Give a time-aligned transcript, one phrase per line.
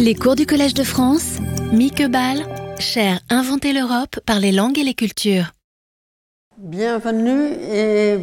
[0.00, 1.38] Les cours du Collège de France,
[1.72, 2.44] Mieke Ball,
[2.78, 5.52] cher Inventer l'Europe par les langues et les cultures.
[6.56, 8.18] Bienvenue et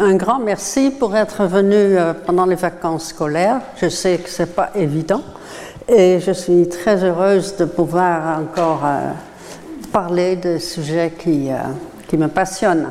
[0.00, 3.60] un grand merci pour être venu euh, pendant les vacances scolaires.
[3.80, 5.22] Je sais que ce n'est pas évident
[5.88, 9.12] et je suis très heureuse de pouvoir encore euh,
[9.92, 11.58] parler de sujets qui, euh,
[12.08, 12.90] qui me passionnent.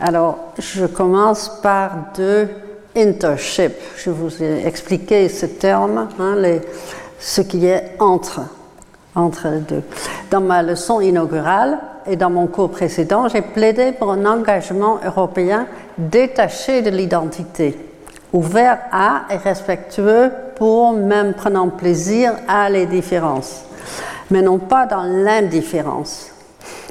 [0.00, 2.48] Alors, je commence par deux
[2.96, 3.74] internship.
[3.96, 6.34] Je vous ai expliqué ce terme, hein,
[7.18, 8.40] ce qui est entre,
[9.14, 9.82] entre les deux.
[10.30, 15.66] Dans ma leçon inaugurale et dans mon cours précédent, j'ai plaidé pour un engagement européen
[15.98, 17.78] détaché de l'identité,
[18.32, 23.64] ouvert à et respectueux pour, même prenant plaisir à les différences,
[24.30, 26.30] mais non pas dans l'indifférence.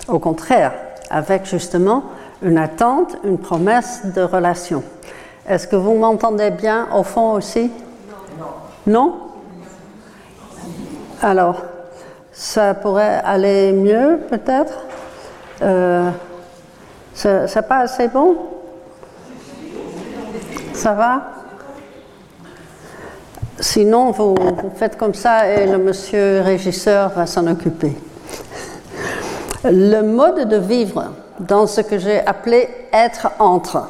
[0.08, 0.74] Au contraire,
[1.10, 2.04] avec justement
[2.42, 4.84] une attente, une promesse de relation.
[5.48, 7.72] Est-ce que vous m'entendez bien au fond aussi?
[8.86, 8.86] Non.
[8.86, 9.14] Non?
[11.22, 11.64] Alors,
[12.32, 14.86] ça pourrait aller mieux peut-être?
[15.64, 16.12] Euh,
[17.14, 18.38] C'est pas assez bon?
[20.74, 21.22] Ça va?
[23.60, 27.98] Sinon, vous, vous faites comme ça et le monsieur régisseur va s'en occuper.
[29.64, 31.06] Le mode de vivre
[31.40, 33.88] dans ce que j'ai appelé être entre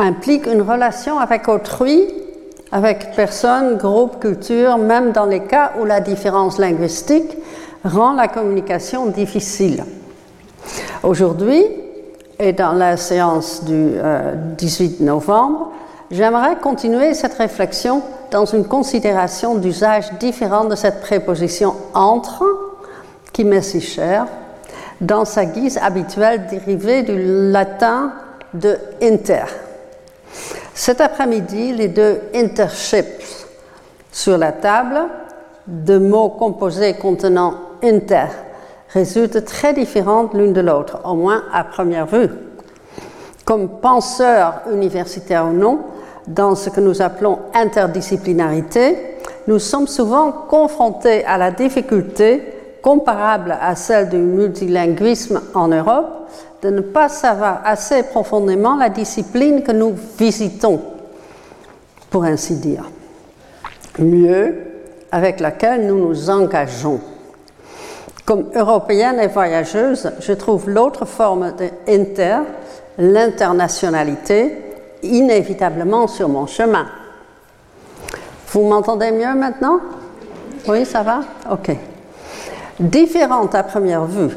[0.00, 2.08] implique une relation avec autrui,
[2.76, 7.34] avec personne, groupe, culture, même dans les cas où la différence linguistique
[7.84, 9.82] rend la communication difficile.
[11.02, 11.64] Aujourd'hui,
[12.38, 13.92] et dans la séance du
[14.58, 15.72] 18 euh, novembre,
[16.10, 22.44] j'aimerais continuer cette réflexion dans une considération d'usage différent de cette préposition entre,
[23.32, 24.26] qui m'est si chère,
[25.00, 28.12] dans sa guise habituelle dérivée du latin
[28.52, 29.46] de inter.
[30.76, 33.46] Cet après-midi, les deux interships
[34.12, 35.00] sur la table,
[35.66, 38.26] de mots composés contenant inter,
[38.90, 42.28] résultent très différentes l'une de l'autre, au moins à première vue.
[43.46, 45.78] Comme penseurs universitaires ou non,
[46.28, 48.98] dans ce que nous appelons interdisciplinarité,
[49.46, 52.42] nous sommes souvent confrontés à la difficulté
[52.82, 56.28] comparable à celle du multilinguisme en Europe
[56.62, 60.80] de ne pas savoir assez profondément la discipline que nous visitons,
[62.10, 62.90] pour ainsi dire.
[63.98, 64.54] Mieux,
[65.10, 67.00] avec laquelle nous nous engageons.
[68.24, 71.52] Comme européenne et voyageuse, je trouve l'autre forme
[71.86, 72.38] d'inter,
[72.98, 74.62] l'internationalité,
[75.02, 76.86] inévitablement sur mon chemin.
[78.48, 79.78] Vous m'entendez mieux maintenant?
[80.66, 81.20] Oui, ça va?
[81.50, 81.76] Ok.
[82.80, 84.30] Différente à première vue,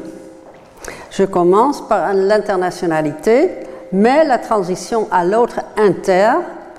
[1.20, 3.50] je commence par l'internationalité,
[3.92, 6.32] mais la transition à l'autre inter,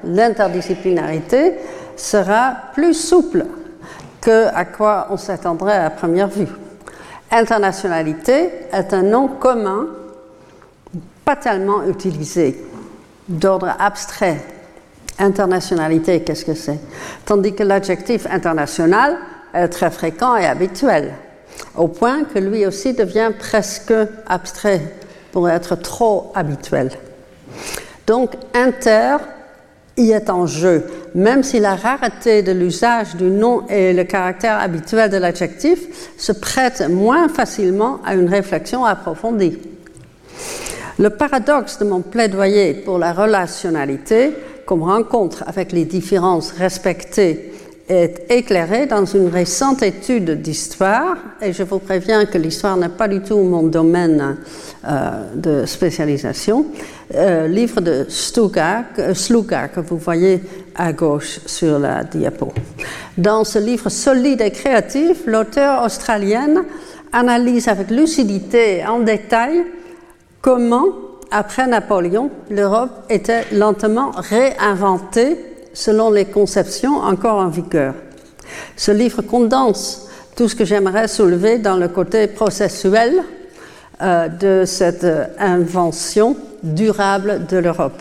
[0.03, 1.57] l'interdisciplinarité,
[1.95, 3.45] sera plus souple
[4.23, 6.49] que à quoi on s'attendrait à première vue.
[7.31, 9.89] Internationalité est un nom commun,
[11.23, 12.65] pas tellement utilisé,
[13.29, 14.39] d'ordre abstrait.
[15.19, 16.81] Internationalité, qu'est-ce que c'est?
[17.27, 19.19] Tandis que l'adjectif international
[19.53, 21.13] est très fréquent et habituel
[21.77, 23.95] au point que lui aussi devient presque
[24.27, 24.81] abstrait
[25.33, 26.91] pour être trop habituel.
[28.07, 29.17] Donc inter
[29.97, 30.85] y est en jeu,
[31.15, 36.33] même si la rareté de l'usage du nom et le caractère habituel de l'adjectif se
[36.33, 39.59] prêtent moins facilement à une réflexion approfondie.
[40.99, 44.33] Le paradoxe de mon plaidoyer pour la relationnalité,
[44.67, 47.50] comme rencontre avec les différences respectées
[47.91, 53.09] est éclairé dans une récente étude d'histoire, et je vous préviens que l'histoire n'est pas
[53.09, 54.37] du tout mon domaine
[54.87, 56.67] euh, de spécialisation,
[57.15, 60.41] euh, livre de Stuga, Sluga que vous voyez
[60.77, 62.53] à gauche sur la diapo.
[63.19, 66.63] Dans ce livre solide et créatif, l'auteur australienne
[67.13, 69.65] analyse avec lucidité en détail
[70.41, 70.87] comment,
[71.33, 77.95] après Napoléon, l'Europe était lentement réinventée selon les conceptions encore en vigueur.
[78.77, 83.23] Ce livre condense tout ce que j'aimerais soulever dans le côté processuel
[84.03, 85.07] euh, de cette
[85.39, 88.01] invention durable de l'Europe.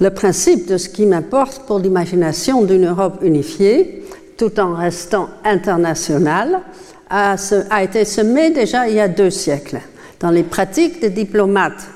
[0.00, 4.04] Le principe de ce qui m'importe pour l'imagination d'une Europe unifiée,
[4.36, 6.60] tout en restant internationale,
[7.08, 7.36] a,
[7.70, 9.80] a, été semé déjà il y a deux siècles
[10.20, 11.86] dans les pratiques des diplomates,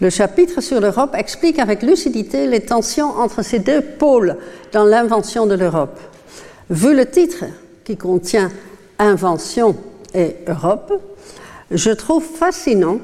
[0.00, 4.36] le chapitre sur l'Europe explique avec lucidité les tensions entre ces deux pôles
[4.72, 5.98] dans l'invention de l'Europe.
[6.68, 7.44] Vu le titre
[7.84, 8.50] qui contient
[8.98, 9.76] Invention
[10.14, 10.92] et Europe,
[11.70, 12.98] je trouve fascinant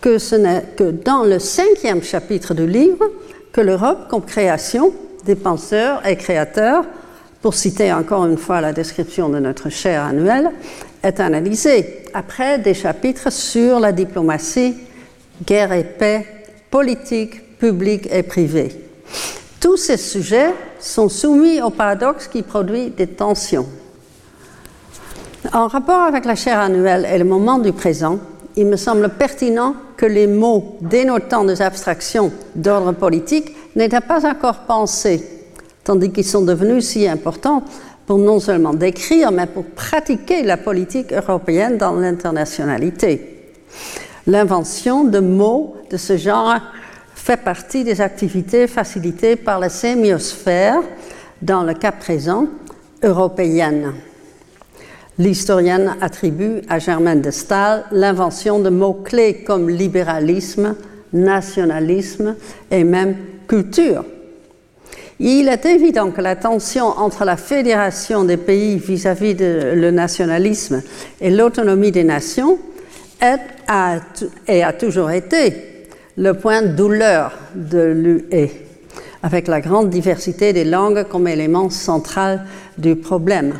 [0.00, 3.04] que ce n'est que dans le cinquième chapitre du livre
[3.52, 4.92] que l'Europe comme création
[5.24, 6.84] des penseurs et créateurs,
[7.42, 10.50] pour citer encore une fois la description de notre cher annuel,
[11.06, 14.76] est analysée, après des chapitres sur la diplomatie,
[15.44, 16.26] guerre et paix,
[16.70, 18.72] politique, publique et privée.
[19.60, 23.66] Tous ces sujets sont soumis au paradoxe qui produit des tensions.
[25.52, 28.18] En rapport avec la chaire annuelle et le moment du présent,
[28.56, 34.60] il me semble pertinent que les mots dénotant des abstractions d'ordre politique n'étaient pas encore
[34.60, 35.22] pensés,
[35.84, 37.62] tandis qu'ils sont devenus si importants
[38.06, 43.52] pour non seulement décrire, mais pour pratiquer la politique européenne dans l'internationalité.
[44.26, 46.60] L'invention de mots de ce genre
[47.14, 50.80] fait partie des activités facilitées par la sémiosphère,
[51.42, 52.46] dans le cas présent,
[53.02, 53.92] européenne.
[55.18, 60.76] L'historienne attribue à Germaine de Staël l'invention de mots-clés comme libéralisme,
[61.12, 62.36] nationalisme
[62.70, 63.16] et même
[63.48, 64.04] culture.
[65.18, 70.82] Il est évident que la tension entre la fédération des pays vis-à-vis de le nationalisme
[71.20, 72.58] et l'autonomie des nations
[73.20, 73.40] est
[74.46, 75.86] et a toujours été
[76.16, 78.50] le point de douleur de l'UE,
[79.22, 82.44] avec la grande diversité des langues comme élément central
[82.78, 83.54] du problème.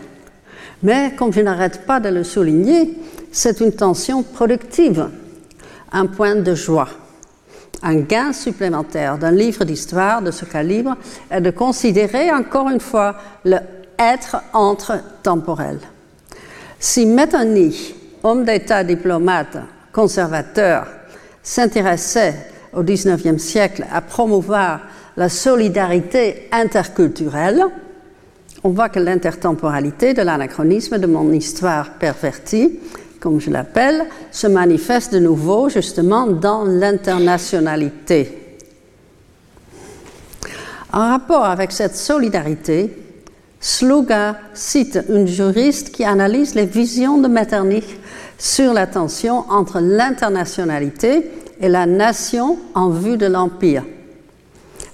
[0.83, 2.95] Mais, comme je n'arrête pas de le souligner,
[3.33, 5.09] c'est une tension productive,
[5.93, 6.89] un point de joie.
[7.89, 10.97] Un gain supplémentaire d'un livre d'histoire de ce calibre
[11.31, 13.59] est de considérer encore une fois le
[13.97, 15.79] être entre temporel.
[16.81, 17.95] Si Metternich,
[18.25, 19.59] homme d'État diplomate,
[19.93, 20.89] conservateur,
[21.45, 22.35] s'intéressait
[22.73, 24.81] au XIXe siècle à promouvoir
[25.17, 27.63] la solidarité interculturelle,
[28.65, 32.81] on voit que l'intertemporalité de l'anachronisme de mon histoire pervertie,
[33.27, 38.57] comme je l'appelle, se manifeste de nouveau justement dans l'internationalité.
[40.93, 42.97] En rapport avec cette solidarité,
[43.59, 47.99] Sluga cite une juriste qui analyse les visions de Metternich
[48.39, 51.29] sur la tension entre l'internationalité
[51.61, 53.83] et la nation en vue de l'Empire.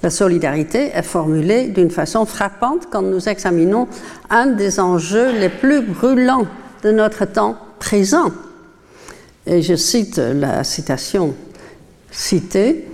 [0.03, 3.89] La solidarité est formulée d'une façon frappante quand nous examinons
[4.31, 6.47] un des enjeux les plus brûlants
[6.83, 8.31] de notre temps présent.
[9.45, 11.35] Et je cite la citation
[12.13, 12.89] citée.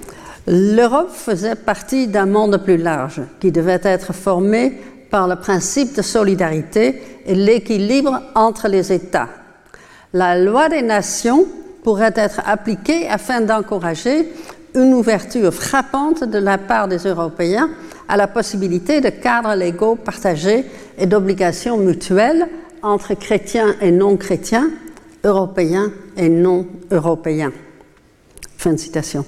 [0.46, 4.72] L'Europe faisait partie d'un monde plus large qui devait être formé
[5.10, 9.28] par le principe de solidarité et l'équilibre entre les États.
[10.14, 11.44] La loi des nations
[11.84, 14.32] pourrait être appliquée afin d'encourager
[14.74, 17.68] une ouverture frappante de la part des Européens
[18.08, 20.64] à la possibilité de cadres légaux partagés
[20.96, 22.48] et d'obligations mutuelles
[22.82, 24.70] entre chrétiens et non-chrétiens,
[25.24, 27.52] européens et non-européens.
[28.56, 29.24] Fin de citation.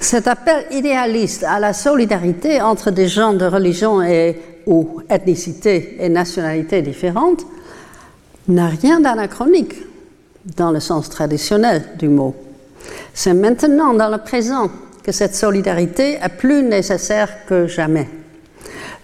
[0.00, 4.36] Cet appel idéaliste à la solidarité entre des gens de religion et,
[4.66, 7.46] ou ethnicité et nationalité différentes
[8.48, 9.74] n'a rien d'anachronique
[10.56, 12.34] dans le sens traditionnel du mot.
[13.14, 14.70] C'est maintenant, dans le présent,
[15.02, 18.08] que cette solidarité est plus nécessaire que jamais.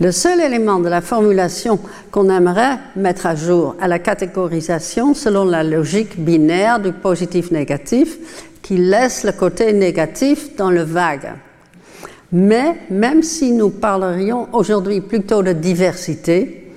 [0.01, 1.81] Le seul élément de la formulation
[2.13, 8.17] qu'on aimerait mettre à jour est la catégorisation selon la logique binaire du positif-négatif
[8.63, 11.33] qui laisse le côté négatif dans le vague.
[12.31, 16.71] Mais même si nous parlerions aujourd'hui plutôt de diversité,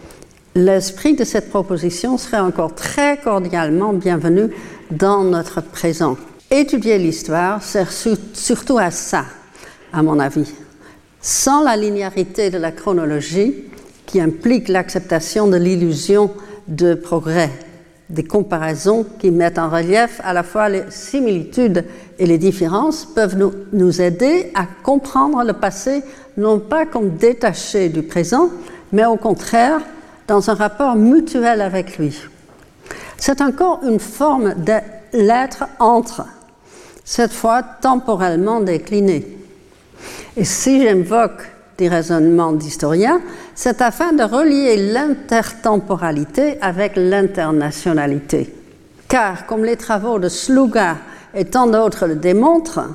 [0.56, 4.50] l'esprit de cette proposition serait encore très cordialement bienvenu
[4.90, 6.18] dans notre présent.
[6.50, 7.92] Étudier l'histoire sert
[8.34, 9.26] surtout à ça,
[9.94, 10.52] à mon avis.
[11.22, 13.54] Sans la linéarité de la chronologie,
[14.08, 16.32] qui implique l'acceptation de l'illusion
[16.68, 17.52] de progrès,
[18.10, 21.86] des comparaisons qui mettent en relief à la fois les similitudes
[22.18, 23.38] et les différences, peuvent
[23.72, 26.04] nous, aider à comprendre le passé
[26.38, 28.50] non pas comme détaché du présent,
[28.92, 29.80] mais au contraire
[30.28, 32.20] dans un rapport mutuel avec lui.
[33.18, 34.80] C'est encore une forme de
[35.14, 36.26] l'être entre,
[37.06, 39.41] cette fois temporellement décliné.
[40.38, 43.22] Et si j'invoque des raisonnements d'historiens,
[43.54, 48.54] c'est afin de relier l'intertemporalité avec l'internationalité.
[49.08, 50.98] Car, comme les travaux de Sluga
[51.36, 52.88] et tant d'autres le démontrent,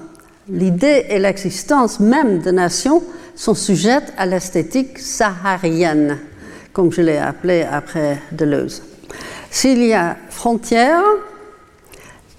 [0.48, 3.02] l'idée et l'existence même de nations
[3.34, 6.18] sont sujettes à l'esthétique saharienne,
[6.72, 8.82] comme je l'ai appelé après Deleuze.
[9.50, 11.02] S'il y a frontières,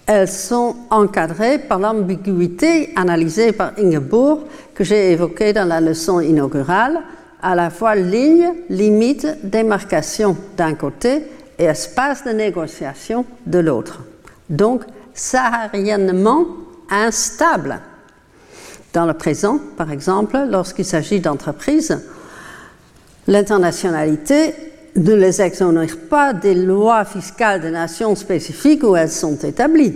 [0.07, 4.39] elles sont encadrées par l'ambiguïté analysée par Ingeborg
[4.73, 7.01] que j'ai évoquée dans la leçon inaugurale,
[7.41, 11.23] à la fois ligne, limite, démarcation d'un côté
[11.59, 14.03] et espace de négociation de l'autre.
[14.49, 14.83] Donc,
[15.13, 16.45] sahariennement
[16.89, 17.81] instable.
[18.93, 21.99] Dans le présent, par exemple, lorsqu'il s'agit d'entreprises,
[23.27, 24.53] l'internationalité
[24.97, 29.93] ne les exonère pas des lois fiscales des nations spécifiques où elles sont établies.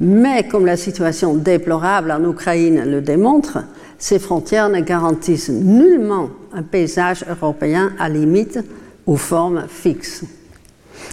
[0.00, 3.58] Mais comme la situation déplorable en Ukraine le démontre,
[3.98, 8.58] ces frontières ne garantissent nullement un paysage européen à limite
[9.06, 10.24] ou forme fixe.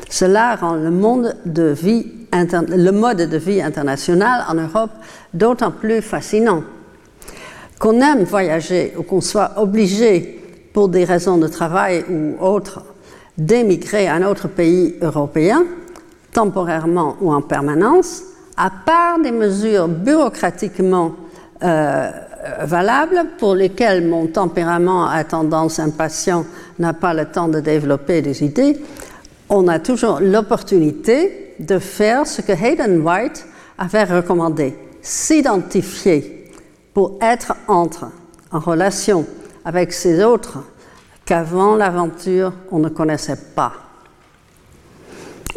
[0.09, 4.91] Cela rend le, le mode de vie international en Europe
[5.33, 6.63] d'autant plus fascinant.
[7.77, 12.81] Qu'on aime voyager ou qu'on soit obligé pour des raisons de travail ou autres
[13.37, 15.63] d'émigrer à un autre pays européen,
[16.33, 18.23] temporairement ou en permanence,
[18.55, 21.15] à part des mesures bureaucratiquement
[21.63, 22.09] euh,
[22.63, 26.45] valables pour lesquelles mon tempérament à tendance impatient
[26.79, 28.77] n'a pas le temps de développer des idées,
[29.49, 33.45] on a toujours l'opportunité de faire ce que Hayden White
[33.77, 36.51] avait recommandé, s'identifier
[36.93, 38.07] pour être entre,
[38.51, 39.25] en relation
[39.67, 40.59] avec ces autres
[41.25, 43.73] qu'avant l'aventure on ne connaissait pas.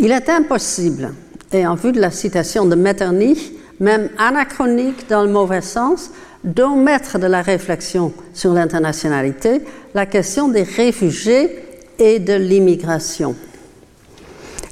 [0.01, 1.15] Il est impossible
[1.53, 6.11] et en vue de la citation de Metternich, même anachronique dans le mauvais sens,
[6.43, 9.63] d'omettre de la réflexion sur l'internationalité
[9.95, 11.63] la question des réfugiés
[12.01, 13.37] et de l'immigration.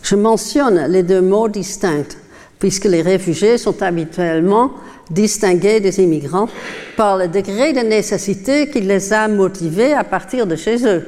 [0.02, 2.16] Je mentionne les deux mots distincts,
[2.58, 4.72] puisque les réfugiés sont habituellement
[5.10, 6.48] distingués des immigrants
[6.96, 11.06] par le degré de nécessité qui les a motivés à partir de chez eux.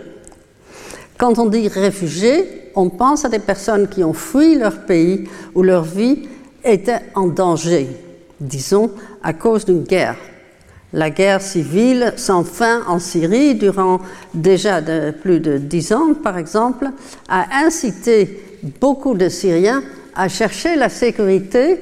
[1.18, 5.62] Quand on dit réfugiés, on pense à des personnes qui ont fui leur pays où
[5.62, 6.28] leur vie
[6.64, 7.88] était en danger,
[8.40, 8.90] disons
[9.22, 10.16] à cause d'une guerre.
[10.92, 14.00] La guerre civile sans fin en Syrie durant
[14.34, 14.80] déjà
[15.22, 16.86] plus de dix ans, par exemple,
[17.28, 18.42] a incité
[18.80, 19.82] beaucoup de Syriens
[20.20, 21.80] à chercher la sécurité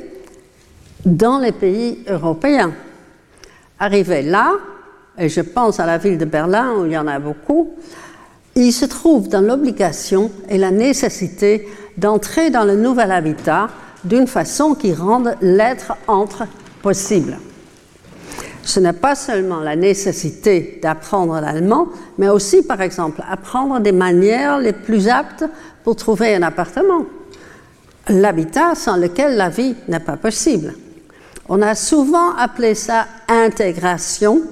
[1.05, 2.73] dans les pays européens.
[3.81, 4.53] Arrivé là,
[5.19, 7.73] et je pense à la ville de Berlin où il y en a beaucoup,
[8.55, 11.67] il se trouve dans l'obligation et la nécessité
[11.97, 13.71] d'entrer dans le nouvel habitat
[14.05, 16.47] d'une façon qui rende l'être entre
[16.81, 17.39] possible.
[18.63, 24.61] Ce n'est pas seulement la nécessité d'apprendre l'allemand, mais aussi, par exemple, apprendre des manières
[24.61, 25.45] les plus aptes
[25.83, 27.05] pour trouver un appartement.
[28.11, 30.75] L'habitat sans lequel la vie n'est pas possible.
[31.49, 34.43] On a souvent appelé ça intégration,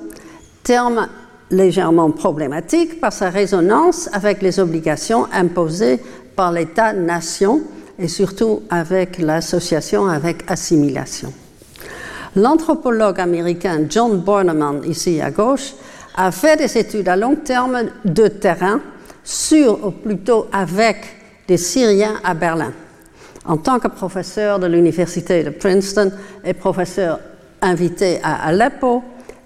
[0.62, 1.08] terme
[1.50, 6.00] légèrement problématique par sa résonance avec les obligations imposées
[6.34, 7.62] par l'État-nation
[7.98, 11.32] et surtout avec l'association avec assimilation.
[12.34, 15.72] L'anthropologue américain John Bornemann, ici à gauche,
[16.14, 18.80] a fait des études à long terme de terrain
[19.24, 20.98] sur, ou plutôt avec,
[21.48, 22.72] des Syriens à Berlin.
[23.46, 26.10] En tant que professeur de l'université de Princeton
[26.44, 27.20] et professeur
[27.62, 29.02] invité à Aleppo,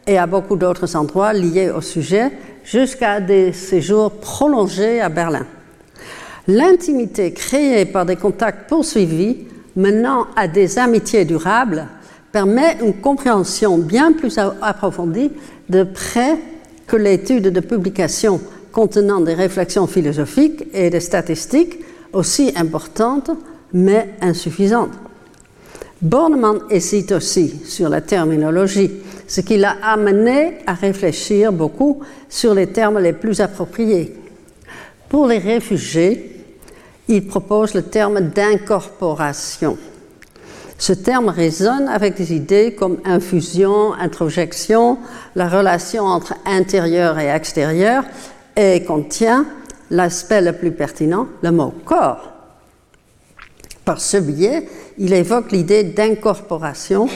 [0.07, 2.33] et à beaucoup d'autres endroits liés au sujet,
[2.64, 5.47] jusqu'à des séjours prolongés à Berlin.
[6.49, 11.87] L'intimité créée par des contacts poursuivis menant à des amitiés durables
[12.33, 15.30] permet une compréhension bien plus approfondie
[15.69, 16.38] de près
[16.87, 18.40] que l'étude de publications
[18.73, 21.78] contenant des réflexions philosophiques et des statistiques
[22.12, 23.30] aussi importantes
[23.73, 24.93] mais insuffisantes.
[26.03, 28.91] Bornemann hésite aussi sur la terminologie
[29.31, 34.12] ce qui l'a amené à réfléchir beaucoup sur les termes les plus appropriés.
[35.09, 36.45] Pour les réfugiés,
[37.07, 39.79] il propose le terme d'incorporation.
[40.79, 44.99] Ce terme résonne avec des idées comme infusion, introjection,
[45.37, 48.03] la relation entre intérieur et extérieur,
[48.57, 49.47] et contient
[49.91, 52.29] l'aspect le plus pertinent, le mot corps.
[53.90, 54.68] Par ce biais,
[54.99, 57.09] il évoque l'idée d'incorporation,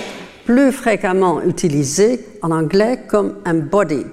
[0.44, 4.10] plus fréquemment utilisée en anglais comme embodied.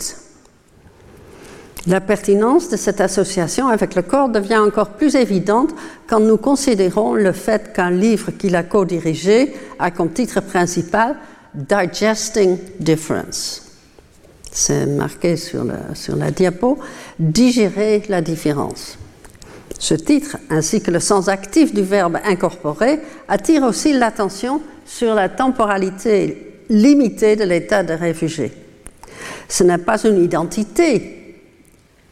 [1.88, 5.74] La pertinence de cette association avec le corps devient encore plus évidente
[6.06, 11.15] quand nous considérons le fait qu'un livre qu'il a co-dirigé a comme titre principal
[11.56, 13.63] Digesting Difference.
[14.51, 15.65] C'est marqué sur,
[15.96, 16.77] sur la diapo,
[17.18, 19.00] digérer la différence.
[19.82, 25.28] Ce titre, ainsi que le sens actif du verbe incorporer, attire aussi l'attention sur la
[25.28, 28.52] temporalité limitée de l'état de réfugié.
[29.50, 31.36] Ce n'est pas une identité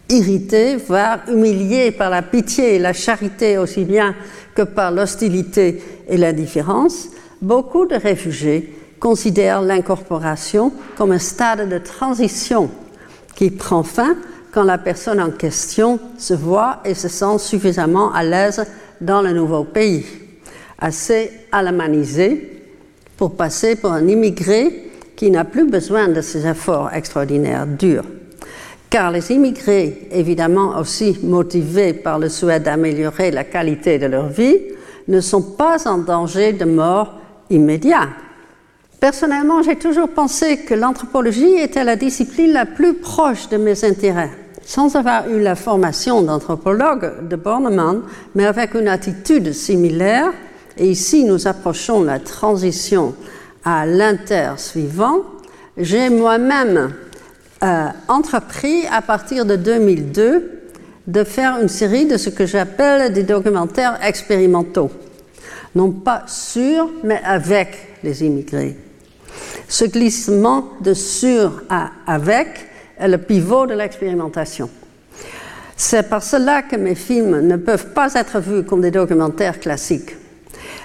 [0.10, 4.16] irrité, voire humilié par la pitié et la charité aussi bien
[4.56, 7.10] que par l'hostilité et l'indifférence,
[7.40, 12.72] beaucoup de réfugiés considèrent l'incorporation comme un stade de transition
[13.36, 14.18] qui prend fin
[14.60, 18.66] quand la personne en question se voit et se sent suffisamment à l'aise
[19.00, 20.06] dans le nouveau pays,
[20.78, 22.62] assez alamanisé
[23.16, 28.04] pour passer pour un immigré qui n'a plus besoin de ces efforts extraordinaires durs
[28.89, 34.58] car les immigrés, évidemment aussi motivés par le souhait d'améliorer la qualité de leur vie,
[35.08, 37.18] ne sont pas en danger de mort
[37.50, 38.10] immédiat.
[39.00, 44.49] Personnellement, j'ai toujours pensé que l'anthropologie était la discipline la plus proche de mes intérêts.
[44.70, 48.04] Sans avoir eu la formation d'anthropologue de Bornemann,
[48.36, 50.32] mais avec une attitude similaire,
[50.78, 53.16] et ici nous approchons la transition
[53.66, 55.24] à l'inter suivant,
[55.76, 56.94] j'ai moi-même
[57.64, 60.62] euh, entrepris à partir de 2002
[61.08, 64.92] de faire une série de ce que j'appelle des documentaires expérimentaux.
[65.74, 68.78] Non pas sur, mais avec les immigrés.
[69.67, 74.70] Ce glissement de sur à avec est le pivot de l'expérimentation.
[75.76, 80.16] C'est par cela que mes films ne peuvent pas être vus comme des documentaires classiques.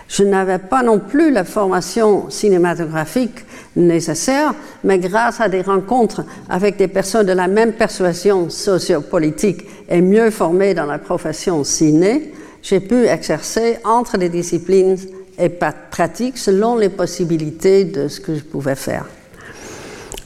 [0.08, 6.76] Je n'avais pas non plus la formation cinématographique nécessaire, mais grâce à des rencontres avec
[6.76, 12.80] des personnes de la même persuasion sociopolitique et mieux formées dans la profession ciné, j'ai
[12.80, 14.96] pu exercer entre les disciplines
[15.38, 19.06] et pratiques selon les possibilités de ce que je pouvais faire.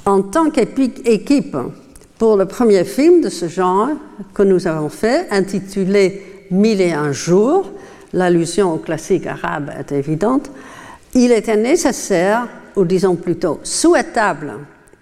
[0.09, 1.55] En tant qu'équipe,
[2.17, 3.91] pour le premier film de ce genre
[4.33, 7.71] que nous avons fait, intitulé Mille et un jours,
[8.15, 10.51] l'allusion au classique arabe est évidente,
[11.13, 14.55] il était nécessaire ou disons plutôt souhaitable,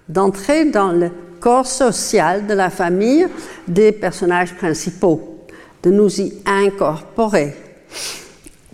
[0.09, 3.29] d'entrer dans le corps social de la famille
[3.69, 5.47] des personnages principaux,
[5.85, 7.55] de nous y incorporer.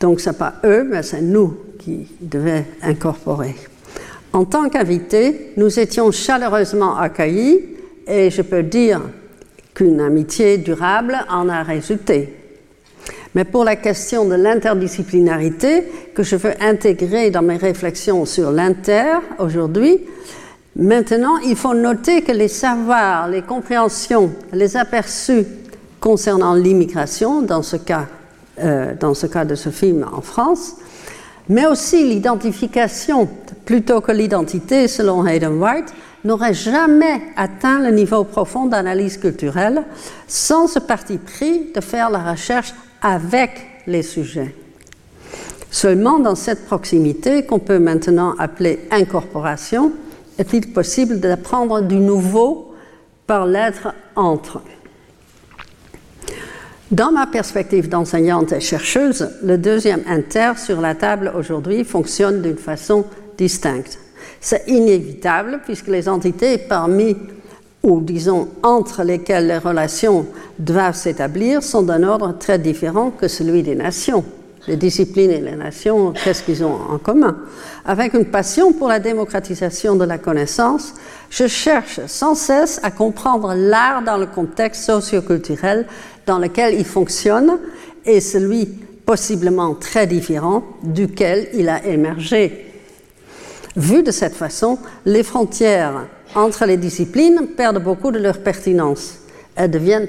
[0.00, 3.54] Donc ce n'est pas eux, mais c'est nous qui devaient incorporer.
[4.32, 7.60] En tant qu'invités, nous étions chaleureusement accueillis
[8.06, 9.02] et je peux dire
[9.74, 12.34] qu'une amitié durable en a résulté.
[13.34, 19.18] Mais pour la question de l'interdisciplinarité que je veux intégrer dans mes réflexions sur l'inter
[19.38, 20.00] aujourd'hui,
[20.76, 25.44] maintenant il faut noter que les savoirs, les compréhensions, les aperçus
[26.00, 28.06] concernant l'immigration, dans, ce cas,
[28.60, 30.76] euh, dans ce cas de ce film en France,
[31.48, 33.28] mais aussi l'identification
[33.64, 35.92] plutôt que l'identité selon Hayden White,
[36.24, 39.82] n'aurait jamais atteint le niveau profond d'analyse culturelle
[40.28, 43.50] sans ce parti pris de faire la recherche avec
[43.86, 44.54] les sujets.
[45.70, 49.92] Seulement dans cette proximité qu'on peut maintenant appeler incorporation,
[50.38, 52.74] est-il possible d'apprendre du nouveau
[53.26, 54.60] par l'être entre.
[56.90, 62.58] Dans ma perspective d'enseignante et chercheuse, le deuxième inter sur la table aujourd'hui fonctionne d'une
[62.58, 63.98] façon distincte.
[64.40, 67.16] C'est inévitable puisque les entités parmi
[67.82, 70.26] ou disons entre lesquels les relations
[70.58, 74.24] doivent s'établir sont d'un ordre très différent que celui des nations.
[74.68, 77.36] Les disciplines et les nations, qu'est-ce qu'ils ont en commun
[77.84, 80.94] Avec une passion pour la démocratisation de la connaissance,
[81.30, 85.86] je cherche sans cesse à comprendre l'art dans le contexte socioculturel
[86.26, 87.58] dans lequel il fonctionne
[88.04, 88.66] et celui
[89.04, 92.71] possiblement très différent duquel il a émergé.
[93.76, 99.18] Vu de cette façon, les frontières entre les disciplines perdent beaucoup de leur pertinence.
[99.56, 100.08] Elles deviennent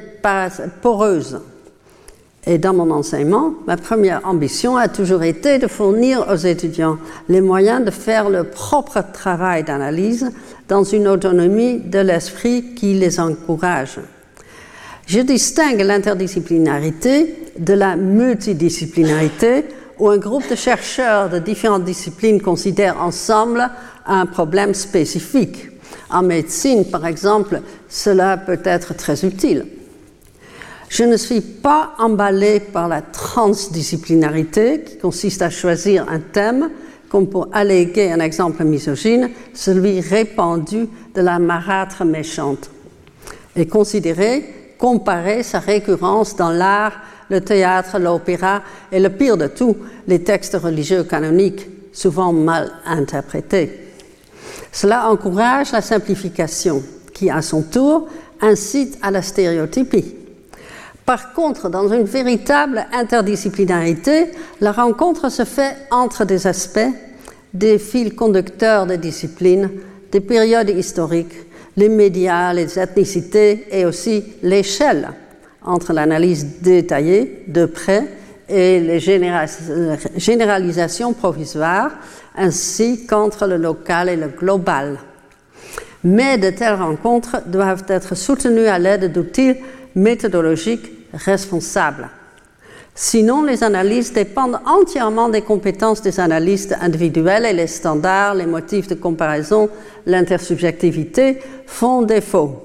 [0.82, 1.39] poreuses.
[2.45, 6.97] Et dans mon enseignement, ma première ambition a toujours été de fournir aux étudiants
[7.30, 10.30] les moyens de faire leur propre travail d'analyse
[10.67, 13.99] dans une autonomie de l'esprit qui les encourage.
[15.06, 19.65] Je distingue l'interdisciplinarité de la multidisciplinarité
[19.99, 23.69] où un groupe de chercheurs de différentes disciplines considère ensemble
[24.06, 25.69] un problème spécifique.
[26.10, 29.65] En médecine, par exemple, cela peut être très utile.
[30.89, 36.69] Je ne suis pas emballée par la transdisciplinarité qui consiste à choisir un thème
[37.13, 42.71] comme pour alléguer un exemple misogyne, celui répandu de la marâtre méchante,
[43.56, 46.93] et considérer, comparer sa récurrence dans l'art,
[47.29, 53.79] le théâtre, l'opéra et le pire de tout, les textes religieux canoniques, souvent mal interprétés.
[54.71, 56.83] Cela encourage la simplification,
[57.13, 58.07] qui à son tour
[58.41, 60.15] incite à la stéréotypie.
[61.05, 64.31] Par contre, dans une véritable interdisciplinarité,
[64.62, 66.79] la rencontre se fait entre des aspects,
[67.53, 69.69] des fils conducteurs des disciplines,
[70.12, 71.36] des périodes historiques,
[71.75, 75.09] les médias, les ethnicités et aussi l'échelle
[75.65, 78.08] entre l'analyse détaillée de près
[78.49, 81.91] et les généralisations provisoires,
[82.36, 84.97] ainsi qu'entre le local et le global.
[86.04, 89.56] Mais de telles rencontres doivent être soutenues à l'aide d'outils
[89.95, 92.10] méthodologiques responsables.
[92.95, 98.88] Sinon, les analyses dépendent entièrement des compétences des analystes individuels et les standards, les motifs
[98.88, 99.69] de comparaison,
[100.06, 102.62] l'intersubjectivité font défaut.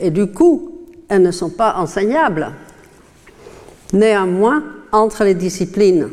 [0.00, 0.77] Et du coup,
[1.08, 2.52] elles ne sont pas enseignables.
[3.92, 6.08] Néanmoins, entre les disciplines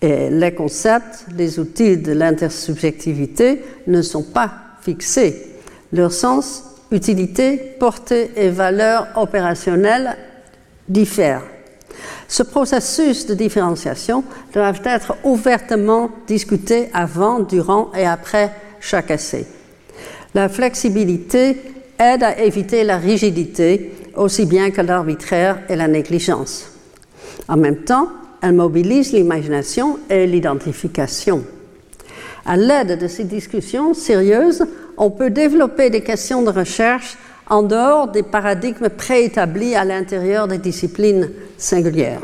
[0.00, 5.46] et les concepts, les outils de l'intersubjectivité ne sont pas fixés.
[5.92, 10.16] Leur sens utilité, portée et valeur opérationnelle
[10.88, 11.42] diffèrent.
[12.28, 19.46] Ce processus de différenciation doit être ouvertement discuté avant, durant et après chaque essai.
[20.34, 21.60] La flexibilité
[21.98, 26.70] aide à éviter la rigidité aussi bien que l'arbitraire et la négligence.
[27.48, 28.08] En même temps,
[28.42, 31.44] elle mobilise l'imagination et l'identification.
[32.44, 34.64] À l'aide de ces discussions sérieuses,
[34.96, 37.16] on peut développer des questions de recherche
[37.48, 42.22] en dehors des paradigmes préétablis à l'intérieur des disciplines singulières.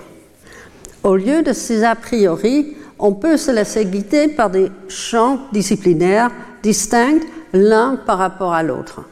[1.05, 6.31] Au lieu de ces a priori, on peut se laisser guider par des champs disciplinaires
[6.63, 7.21] distincts
[7.53, 9.03] l'un par rapport à l'autre,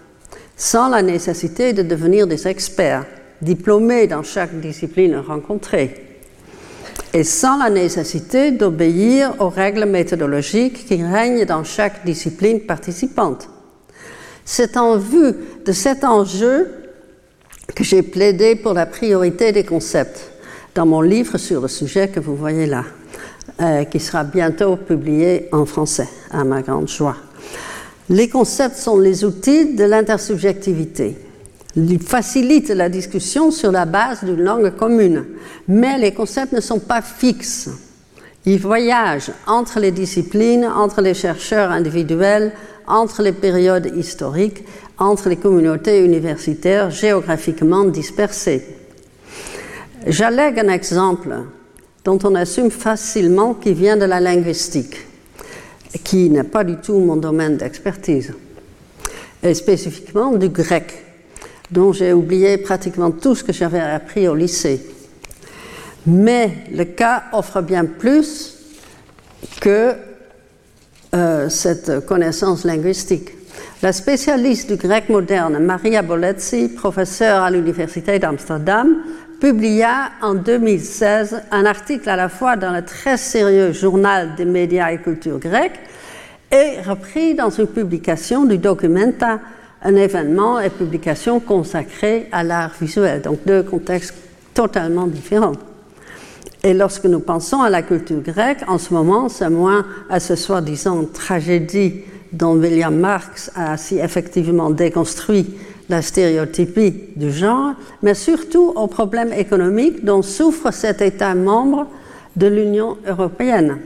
[0.57, 3.05] sans la nécessité de devenir des experts,
[3.42, 6.07] diplômés dans chaque discipline rencontrée
[7.12, 13.49] et sans la nécessité d'obéir aux règles méthodologiques qui règnent dans chaque discipline participante.
[14.45, 16.71] C'est en vue de cet enjeu
[17.75, 20.31] que j'ai plaidé pour la priorité des concepts
[20.75, 22.85] dans mon livre sur le sujet que vous voyez là,
[23.61, 27.16] euh, qui sera bientôt publié en français, à ma grande joie.
[28.09, 31.16] Les concepts sont les outils de l'intersubjectivité.
[31.75, 35.25] Il facilite la discussion sur la base d'une langue commune,
[35.69, 37.69] mais les concepts ne sont pas fixes.
[38.47, 42.53] Ils voyagent entre les disciplines, entre les chercheurs individuels,
[42.87, 44.64] entre les périodes historiques,
[44.99, 48.64] entre les communautés universitaires géographiquement dispersées.
[50.07, 51.35] J'allègue un exemple
[52.05, 54.97] dont on assume facilement qu'il vient de la linguistique,
[55.99, 58.33] qui n'est pas du tout mon domaine d'expertise,
[59.43, 61.05] et spécifiquement du grec
[61.71, 64.81] dont j'ai oublié pratiquement tout ce que j'avais appris au lycée.
[66.07, 68.57] Mais le cas offre bien plus
[69.61, 69.95] que
[71.15, 73.31] euh, cette connaissance linguistique.
[73.83, 78.97] La spécialiste du grec moderne, Maria Bolezzi, professeure à l'Université d'Amsterdam,
[79.47, 84.91] publia en 2016 un article à la fois dans le très sérieux journal des médias
[84.91, 85.79] et culture grecque
[86.51, 89.39] et repris dans une publication du Documenta
[89.83, 94.17] un événement et publication consacrée à l'art visuel, donc deux contextes
[94.53, 95.55] totalement différents.
[96.65, 100.35] Et lorsque nous pensons à la culture grecque, en ce moment, c'est moins à ce
[100.35, 102.01] soi-disant tragédie
[102.33, 105.55] dont William Marx a si effectivement déconstruit
[105.88, 111.87] la stéréotypie du genre, mais surtout aux problèmes économiques dont souffre cet État membre
[112.37, 113.79] de l'Union européenne.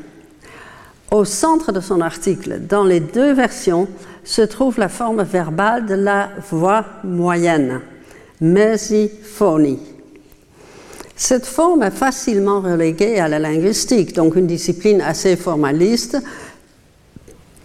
[1.10, 3.88] Au centre de son article, dans les deux versions,
[4.24, 7.80] se trouve la forme verbale de la voix moyenne,
[8.40, 9.80] mesiphonie.
[11.16, 16.16] Cette forme est facilement reléguée à la linguistique, donc une discipline assez formaliste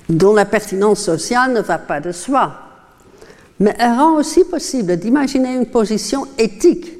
[0.10, 2.65] dont la pertinence sociale ne va pas de soi.
[3.60, 6.92] Mais elle rend aussi possible d'imaginer une position éthique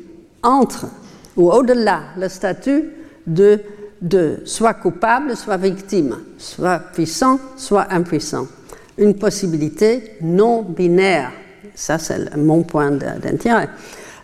[0.42, 0.88] entre
[1.36, 2.86] ou au-delà le statut
[3.28, 3.60] de
[4.02, 8.48] de soit coupable, soit victime, soit puissant, soit impuissant.
[8.98, 11.32] Une possibilité non binaire.
[11.74, 13.70] Ça, c'est mon point d'intérêt.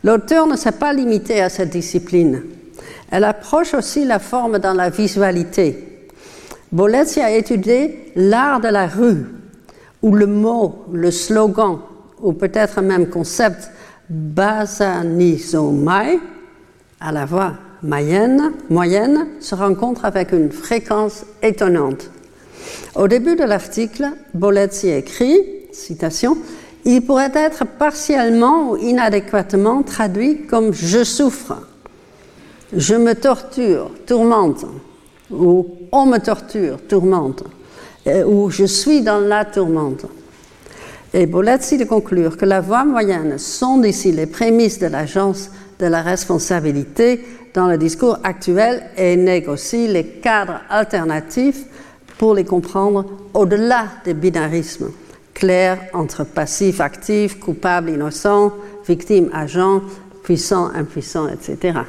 [0.03, 2.43] L'auteur ne s'est pas limité à cette discipline.
[3.11, 6.07] Elle approche aussi la forme dans la visualité.
[6.71, 9.25] Bolezzi a étudié l'art de la rue,
[10.01, 11.79] où le mot, le slogan,
[12.21, 13.71] ou peut-être même concept
[14.09, 16.19] basanizomai,
[16.99, 17.53] à la voix
[17.83, 22.09] moyenne, moyenne, se rencontre avec une fréquence étonnante.
[22.95, 25.39] Au début de l'article, Bolezzi écrit,
[25.71, 26.37] citation,
[26.85, 31.67] il pourrait être partiellement ou inadéquatement traduit comme je souffre,
[32.75, 34.65] je me torture, tourmente,
[35.29, 37.43] ou on me torture, tourmente,
[38.05, 40.05] ou je suis dans la tourmente.
[41.13, 45.85] Et Bolezzi de conclure que la voie moyenne sont ici les prémices de l'agence de
[45.87, 47.21] la responsabilité
[47.53, 51.65] dans le discours actuel et négocie les cadres alternatifs
[52.17, 54.91] pour les comprendre au-delà des binarismes
[55.33, 58.53] clairs entre passif, actif, coupable, innocent,
[58.87, 59.81] victime, agent,
[60.23, 61.79] puissant, impuissant, etc.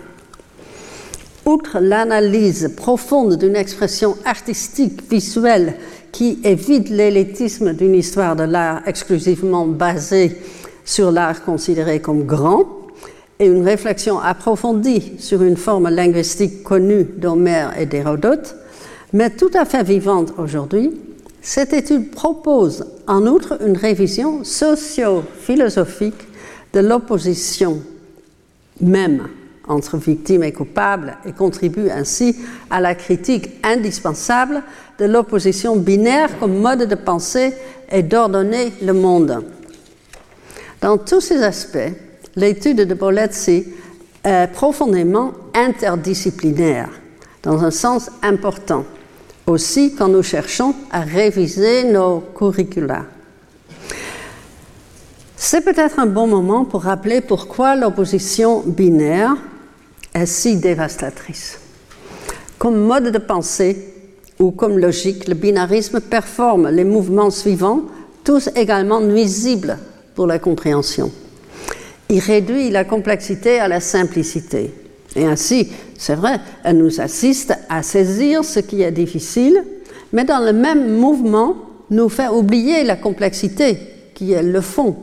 [1.45, 5.75] Outre l'analyse profonde d'une expression artistique, visuelle,
[6.13, 10.37] qui évite l'élitisme d'une histoire de l'art exclusivement basée
[10.85, 12.67] sur l'art considéré comme grand,
[13.39, 18.55] et une réflexion approfondie sur une forme linguistique connue d'Homère et d'Hérodote,
[19.13, 20.93] mais tout à fait vivante aujourd'hui,
[21.41, 26.29] cette étude propose en outre une révision socio-philosophique
[26.73, 27.83] de l'opposition
[28.81, 29.29] même
[29.69, 32.37] entre victime et coupable et contribue ainsi
[32.71, 34.63] à la critique indispensable
[34.99, 37.53] de l'opposition binaire comme mode de pensée
[37.91, 39.45] et d'ordonner le monde.
[40.81, 41.93] Dans tous ces aspects,
[42.35, 43.67] l'étude de Bolezzi
[44.25, 46.89] est profondément interdisciplinaire,
[47.43, 48.85] dans un sens important,
[49.47, 53.05] aussi quand nous cherchons à réviser nos curricula.
[55.37, 59.35] C'est peut-être un bon moment pour rappeler pourquoi l'opposition binaire
[60.15, 61.59] est si dévastatrice.
[62.59, 63.77] Comme mode de pensée
[64.39, 67.83] ou comme logique, le binarisme performe les mouvements suivants,
[68.25, 69.79] tous également nuisibles
[70.15, 71.11] pour la compréhension.
[72.09, 74.73] Il réduit la complexité à la simplicité.
[75.17, 79.65] Et ainsi, c'est vrai, elle nous assiste à saisir ce qui est difficile,
[80.13, 81.57] mais dans le même mouvement,
[81.91, 83.79] nous fait oublier la complexité
[84.15, 84.97] qui est le fond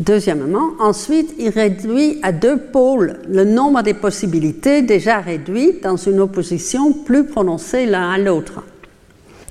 [0.00, 6.20] Deuxièmement, ensuite, il réduit à deux pôles le nombre des possibilités déjà réduit dans une
[6.20, 8.62] opposition plus prononcée l'un à l'autre.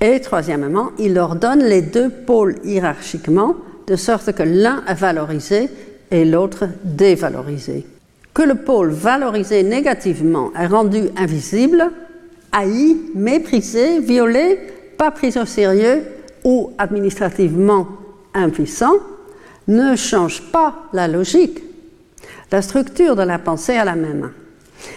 [0.00, 3.54] Et troisièmement, il ordonne les deux pôles hiérarchiquement,
[3.86, 5.68] de sorte que l'un est valorisé
[6.10, 7.86] et l'autre dévalorisé.
[8.34, 11.92] Que le pôle valorisé négativement est rendu invisible,
[12.50, 14.58] haï, méprisé, violé,
[14.98, 16.02] pas pris au sérieux
[16.42, 17.86] ou administrativement
[18.34, 18.94] impuissant,
[19.70, 21.62] ne change pas la logique.
[22.52, 24.32] La structure de la pensée est la même.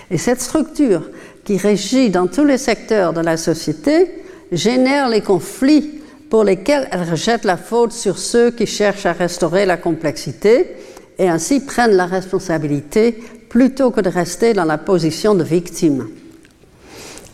[0.10, 1.04] Et cette structure
[1.44, 4.10] qui régit dans tous les secteurs de la société
[4.52, 9.66] génère les conflits pour lesquels elle rejette la faute sur ceux qui cherchent à restaurer
[9.66, 10.76] la complexité
[11.20, 13.12] et ainsi prennent la responsabilité
[13.50, 16.08] plutôt que de rester dans la position de victime.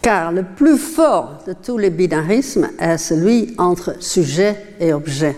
[0.02, 5.36] Car le plus fort de tous les binarismes est celui entre sujet et objet.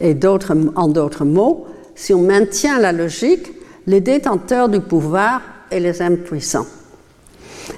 [0.00, 0.16] Et
[0.74, 3.52] en d'autres mots, si on maintient la logique,
[3.86, 6.66] les détenteurs du pouvoir et les impuissants.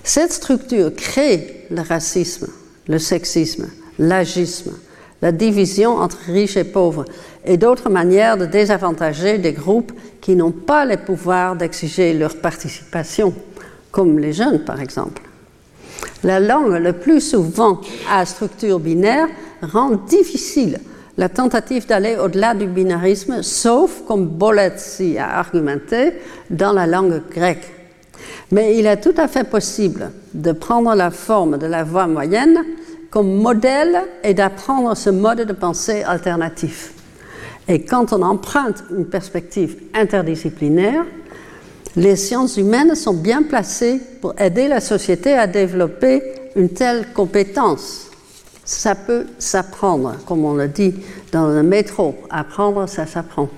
[0.02, 2.48] Cette structure crée le racisme,
[2.88, 4.72] le sexisme, l'agisme,
[5.22, 7.04] la division entre riches et pauvres
[7.44, 13.35] et d'autres manières de désavantager des groupes qui n'ont pas le pouvoir d'exiger leur participation,
[13.90, 15.22] comme les jeunes par exemple.
[16.22, 17.80] La langue, le plus souvent
[18.11, 19.28] à structure binaire,
[19.62, 20.80] rend difficile
[21.16, 26.14] la tentative d'aller au-delà du binarisme, sauf, comme Bolezzi a argumenté,
[26.50, 27.72] dans la langue grecque.
[28.50, 32.59] Mais il est tout à fait possible de prendre la forme de la voie moyenne
[33.11, 36.92] comme modèle et d'apprendre ce mode de pensée alternatif.
[37.68, 41.05] Et quand on emprunte une perspective interdisciplinaire,
[41.96, 46.22] les sciences humaines sont bien placées pour aider la société à développer
[46.57, 48.03] une telle compétence
[48.64, 50.94] ça peut s'apprendre, comme on le dit
[51.33, 52.16] dans le métro.
[52.31, 53.48] Apprendre, ça s'apprend.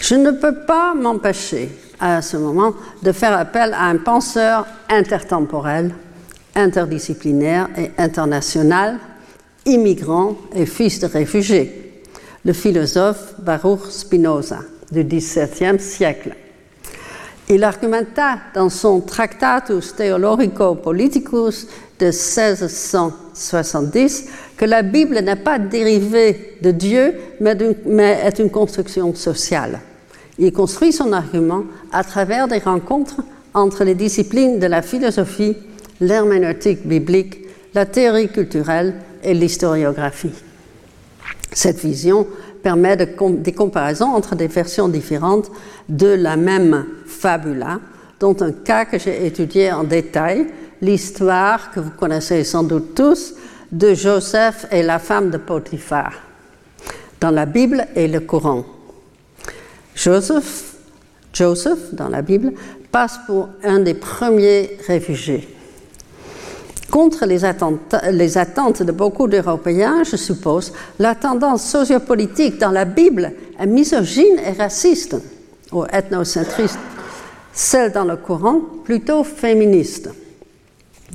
[0.00, 5.92] Je ne peux pas m'empêcher à ce moment de faire appel à un penseur intertemporel,
[6.54, 8.98] interdisciplinaire et international,
[9.66, 12.02] immigrant et fils de réfugiés,
[12.44, 16.34] le philosophe Baruch Spinoza du XVIIe siècle.
[17.50, 21.66] Il argumenta dans son Tractatus Theologico Politicus
[21.98, 27.56] de 1670 que la Bible n'est pas dérivée de Dieu, mais,
[28.22, 29.80] est une construction sociale,
[30.38, 33.22] Il construit son argument à travers des rencontres
[33.54, 35.56] entre les disciplines de la philosophie,
[36.00, 38.92] l'herméneutique biblique, la théorie culturelle
[39.24, 40.34] et l'historiographie.
[41.52, 42.26] Cette vision
[42.62, 45.50] permet des comparaisons entre des versions différentes
[45.88, 47.80] de la même fabula,
[48.20, 50.46] dont un cas que j'ai étudié en détail,
[50.80, 53.34] l'histoire que vous connaissez sans doute tous
[53.70, 56.12] de Joseph et la femme de Potiphar
[57.20, 58.64] dans la Bible et le Coran.
[59.94, 60.74] Joseph,
[61.32, 62.52] Joseph, dans la Bible,
[62.92, 65.57] passe pour un des premiers réfugiés.
[66.90, 73.66] Contre les attentes, de beaucoup d'Européens, je suppose, la tendance sociopolitique dans la Bible est
[73.66, 75.16] misogyne et raciste,
[75.70, 76.78] ou ethnocentriste.
[77.52, 80.08] Celle dans le Coran, plutôt féministe.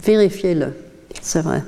[0.03, 0.73] Vérifiez-le,
[1.21, 1.63] c'est vrai.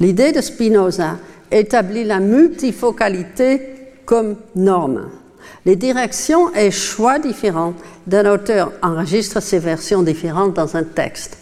[0.00, 1.16] L'idée de Spinoza
[1.50, 3.60] établit la multifocalité
[4.04, 5.08] comme norme.
[5.64, 7.74] Les directions et choix différents
[8.06, 11.38] d'un auteur enregistrent ces versions différentes dans un texte.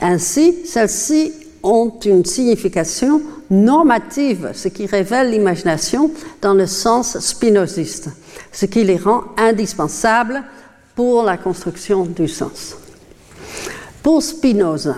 [0.00, 1.32] Ainsi, celles-ci
[1.62, 8.10] ont une signification normative, ce qui révèle l'imagination dans le sens spinoziste,
[8.50, 10.42] ce qui les rend indispensables
[10.94, 12.76] pour la construction du sens.
[14.02, 14.96] Pour Spinoza,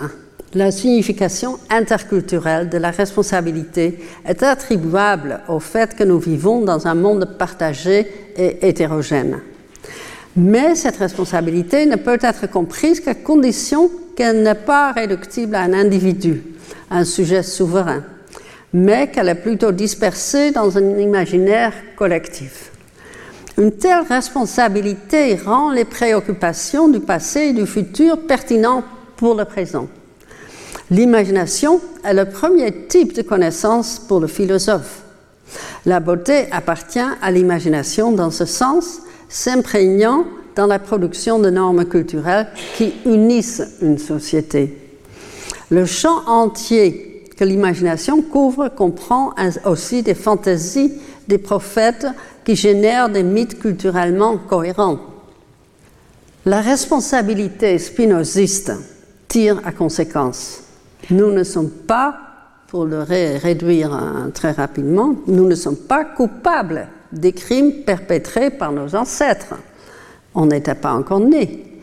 [0.53, 6.95] la signification interculturelle de la responsabilité est attribuable au fait que nous vivons dans un
[6.95, 9.41] monde partagé et hétérogène.
[10.37, 15.73] Mais cette responsabilité ne peut être comprise qu'à condition qu'elle n'est pas réductible à un
[15.73, 16.41] individu,
[16.89, 18.03] un sujet souverain,
[18.73, 22.71] mais qu'elle est plutôt dispersée dans un imaginaire collectif.
[23.57, 28.83] Une telle responsabilité rend les préoccupations du passé et du futur pertinentes
[29.15, 29.87] pour le présent.
[30.91, 35.03] L'imagination est le premier type de connaissance pour le philosophe.
[35.85, 42.47] La beauté appartient à l'imagination dans ce sens, s'imprégnant dans la production de normes culturelles
[42.75, 44.84] qui unissent une société.
[45.71, 49.33] Le champ entier que l'imagination couvre comprend
[49.65, 50.93] aussi des fantaisies
[51.27, 52.07] des prophètes
[52.43, 54.99] qui génèrent des mythes culturellement cohérents.
[56.45, 58.71] La responsabilité spinoziste
[59.27, 60.61] tire à conséquence.
[61.09, 62.15] Nous ne sommes pas,
[62.67, 63.99] pour le réduire
[64.33, 69.55] très rapidement, nous ne sommes pas coupables des crimes perpétrés par nos ancêtres.
[70.35, 71.74] On n'était pas encore nés.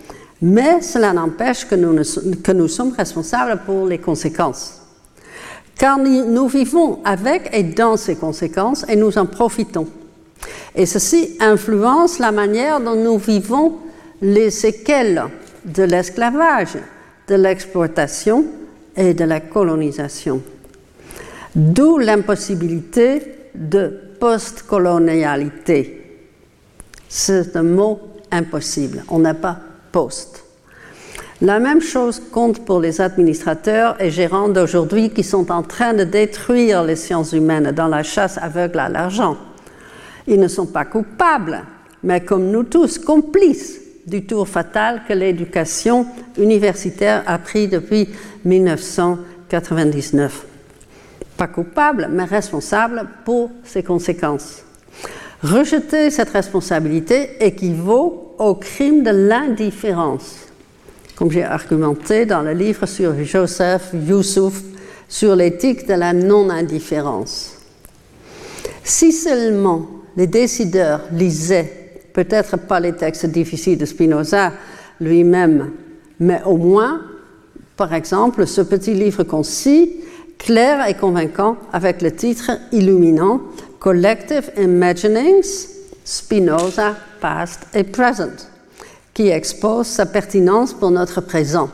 [0.43, 4.81] Mais cela n'empêche que nous, sommes responsables pour les conséquences.
[5.79, 9.87] Car nous vivons avec et dans ces conséquences et nous en profitons.
[10.75, 13.79] Et ceci influence la manière dont nous vivons
[14.21, 15.23] les séquelles
[15.65, 16.77] de l'esclavage,
[17.29, 18.45] de l'exploitation
[18.97, 20.43] et de la colonisation.
[21.55, 23.23] D'où l'impossibilité
[23.55, 26.19] de postcolonialité.
[27.09, 28.01] C'est un mot
[28.31, 29.05] impossible.
[29.09, 29.59] On n'a pas
[29.93, 30.45] post.
[31.41, 36.05] La même chose compte pour les administrateurs et gérants d'aujourd'hui qui sont en train de
[36.05, 39.37] détruire les sciences humaines dans la chasse aveugle à l'argent.
[40.29, 41.65] Ils ne sont pas coupables,
[42.05, 46.07] mais comme nous tous, complices du tour fatal que l'éducation
[46.39, 48.09] universitaire a pris depuis
[48.45, 50.47] 1999.
[51.37, 54.63] Pas coupable, mais responsable pour ses conséquences.
[55.43, 60.49] Rejeter cette responsabilité équivaut au crime de l'indifférence,
[61.15, 64.61] comme j'ai argumenté dans le livre sur Joseph Youssouf
[65.09, 67.59] sur l'éthique de la non-indifférence.
[68.83, 74.53] Si seulement les décideurs lisaient peut-être pas les textes difficiles de Spinoza
[75.01, 75.71] lui-même,
[76.19, 77.01] mais au moins,
[77.77, 79.93] par exemple, ce petit livre concis,
[80.39, 83.41] clair et convaincant, avec le titre illuminant
[83.79, 85.69] Collective Imaginings,
[86.05, 88.49] Spinoza, Past et Present,
[89.15, 91.71] qui expose sa pertinence pour notre présent.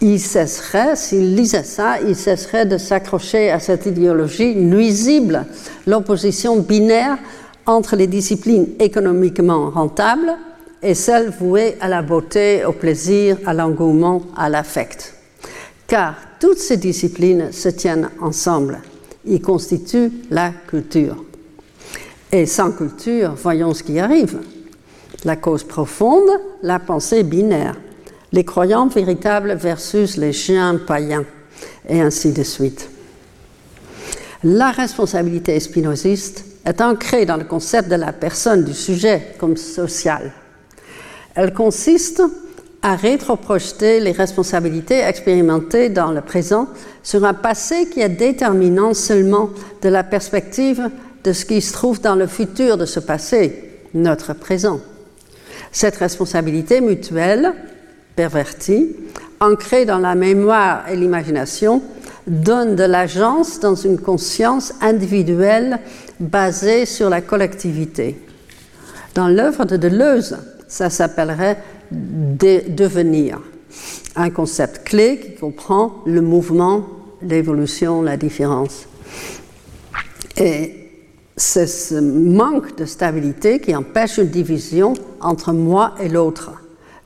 [0.00, 5.44] Il cesserait, s'il lisait ça, il cesserait de s'accrocher à cette idéologie nuisible,
[5.86, 7.18] l'opposition binaire
[7.66, 10.36] entre les disciplines économiquement rentables
[10.82, 15.14] et celles vouées à la beauté, au plaisir, à l'engouement, à l'affect.
[15.86, 18.80] Car toutes ces disciplines se tiennent ensemble.
[19.24, 21.16] Ils constituent la culture.
[22.34, 24.40] Et sans culture, voyons ce qui arrive.
[25.24, 26.28] La cause profonde,
[26.64, 27.76] la pensée binaire.
[28.32, 31.24] Les croyants véritables versus les chiens païens,
[31.88, 32.90] et ainsi de suite.
[34.42, 40.32] La responsabilité spinoziste est ancrée dans le concept de la personne, du sujet comme social.
[41.36, 42.20] Elle consiste
[42.82, 46.66] à rétroprojeter les responsabilités expérimentées dans le présent
[47.04, 49.50] sur un passé qui est déterminant seulement
[49.82, 50.90] de la perspective
[51.24, 54.80] de ce qui se trouve dans le futur de ce passé, notre présent.
[55.72, 57.52] Cette responsabilité mutuelle,
[58.14, 58.94] pervertie,
[59.40, 61.82] ancrée dans la mémoire et l'imagination,
[62.26, 65.78] donne de l'agence dans une conscience individuelle
[66.20, 68.18] basée sur la collectivité.
[69.14, 71.58] Dans l'œuvre de Deleuze, ça s'appellerait
[71.90, 73.40] devenir,
[74.16, 76.86] un concept clé qui comprend le mouvement,
[77.22, 78.86] l'évolution, la différence.
[80.36, 80.83] Et
[81.36, 86.52] c'est ce manque de stabilité qui empêche une division entre moi et l'autre.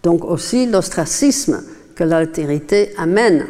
[0.03, 1.63] Donc aussi l'ostracisme
[1.95, 3.47] que l'altérité amène.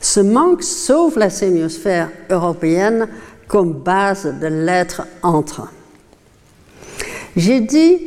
[0.00, 3.08] Ce manque sauve la sémiosphère européenne
[3.48, 5.68] comme base de l'être entre.
[7.36, 7.98] J'ai dit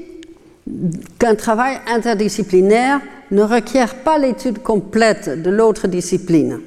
[1.20, 3.00] qu'un travail interdisciplinaire
[3.32, 6.60] ne requiert pas l'étude complète de l'autre discipline.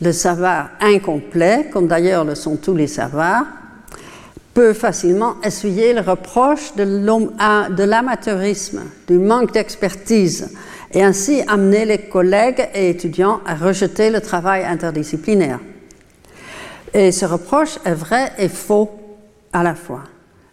[0.00, 3.46] Le savoir incomplet, comme d'ailleurs le sont tous les savoirs,
[4.54, 10.50] peut facilement essuyer le reproche de l'amateurisme, du manque d'expertise,
[10.92, 15.60] et ainsi amener les collègues et étudiants à rejeter le travail interdisciplinaire.
[16.92, 18.90] Et ce reproche est vrai et faux
[19.52, 20.02] à la fois.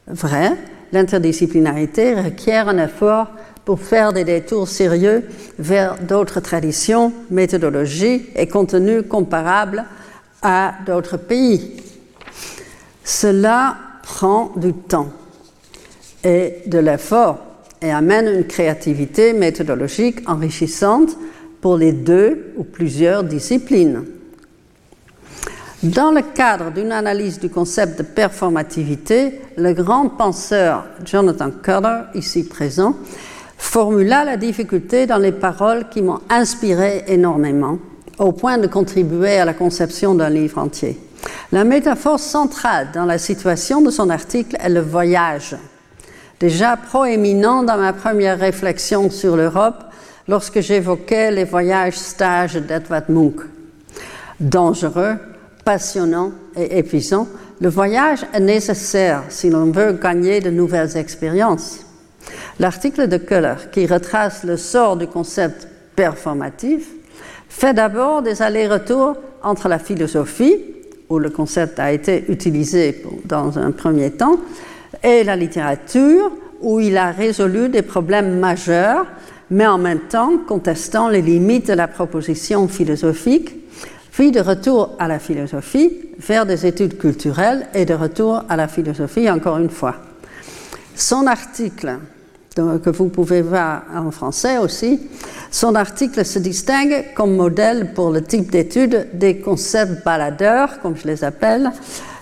[0.06, 0.52] Vrai,
[0.92, 3.28] l'interdisciplinarité requiert un effort
[3.66, 5.24] pour faire des détours sérieux
[5.58, 9.86] vers d'autres traditions, méthodologies et contenus comparables
[10.44, 11.82] à d'autres pays.
[13.04, 13.76] Cela
[14.08, 15.10] prend du temps
[16.24, 17.40] et de l'effort
[17.82, 21.18] et amène une créativité méthodologique enrichissante
[21.60, 24.06] pour les deux ou plusieurs disciplines.
[25.84, 32.48] Dans le cadre d'une analyse du concept de performativité, le grand penseur Jonathan Cutter, ici
[32.48, 32.96] présent,
[33.58, 37.78] formula la difficulté dans les paroles qui m'ont inspiré énormément,
[38.20, 40.98] au point de contribuer à la conception d'un livre entier.
[41.52, 45.56] La métaphore centrale dans la situation de son article est le voyage,
[46.40, 49.84] déjà proéminent dans ma première réflexion sur l'Europe
[50.28, 53.46] lorsque j'évoquais les voyages stages d'Edvard Munch.
[54.40, 55.16] Dangereux,
[55.64, 57.28] passionnant et épuisant,
[57.60, 61.80] le voyage est nécessaire si l'on veut gagner de nouvelles expériences.
[62.60, 66.88] L'article de Köhler, qui retrace le sort du concept performatif,
[67.50, 70.56] fait d'abord des allers-retours entre la philosophie,
[71.10, 74.38] où le concept a été utilisé dans un premier temps,
[75.04, 76.32] et la littérature,
[76.62, 79.06] où il a résolu des problèmes majeurs,
[79.50, 83.58] mais en même temps contestant les limites de la proposition philosophique
[84.18, 88.68] puis de retour à la philosophie, vers des études culturelles et de retour à la
[88.68, 89.94] philosophie encore une fois.
[90.96, 92.00] Son article,
[92.84, 95.00] que vous pouvez voir en français aussi,
[95.52, 101.08] son article se distingue comme modèle pour le type d'études des concepts baladeurs, comme je
[101.08, 101.72] les appelle,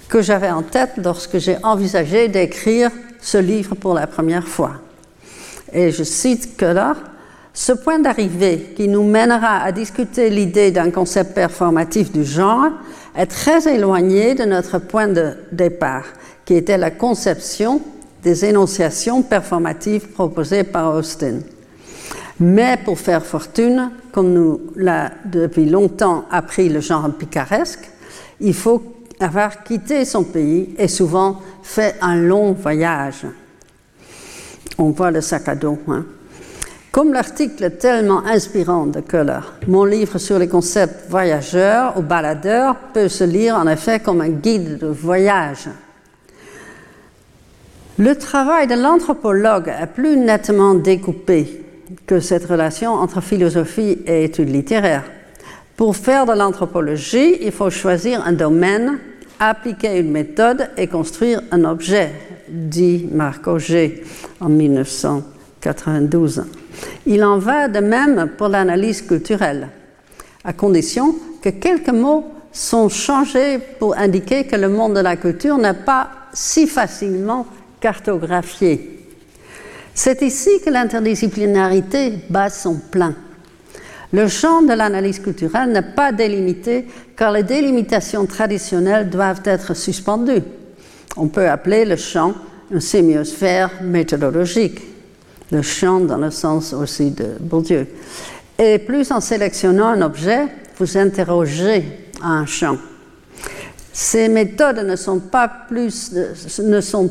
[0.07, 4.73] que j'avais en tête lorsque j'ai envisagé d'écrire ce livre pour la première fois.
[5.73, 6.95] Et je cite que là,
[7.53, 12.69] ce point d'arrivée qui nous mènera à discuter l'idée d'un concept performatif du genre
[13.15, 16.05] est très éloigné de notre point de départ,
[16.43, 17.81] qui était la conception
[18.25, 21.41] des énonciations performatives proposées par Austin.
[22.39, 27.89] Mais pour faire fortune, comme nous l'a depuis longtemps appris le genre picaresque,
[28.41, 28.81] il faut
[29.19, 33.27] avoir quitté son pays et souvent fait un long voyage.
[34.79, 35.77] On voit le sac à dos.
[35.87, 36.05] Hein.
[36.91, 43.07] Comme l'article tellement inspirant de Köhler, mon livre sur les concepts voyageurs ou baladeurs peut
[43.07, 45.69] se lire en effet comme un guide de voyage.
[47.97, 51.63] Le travail de l'anthropologue est plus nettement découpé
[52.05, 55.05] que cette relation entre philosophie et études littéraires.
[55.77, 58.99] Pour faire de l'anthropologie, il faut choisir un domaine,
[59.39, 62.11] appliquer une méthode et construire un objet,
[62.49, 64.03] dit Marc Auger
[64.41, 66.43] en 1992.
[67.05, 69.69] Il en va de même pour l'analyse culturelle,
[70.43, 75.57] à condition que quelques mots sont changés pour indiquer que le monde de la culture
[75.57, 77.45] n'est pas si facilement
[79.93, 83.15] C'est ici que l'interdisciplinarité bat son plein.
[84.13, 90.43] Le champ de l'analyse culturelle n'est pas délimité car les délimitations traditionnelles doivent être suspendues.
[91.17, 92.33] On peut appeler le champ
[92.71, 94.81] une sémiosphère méthodologique
[95.51, 97.87] le champ dans le sens aussi de Bourdieu.
[98.57, 101.85] Et plus en sélectionnant un objet, vous interrogez
[102.21, 102.77] un champ.
[103.91, 106.11] Ces méthodes ne sont pas plus,
[106.59, 107.09] ne sont,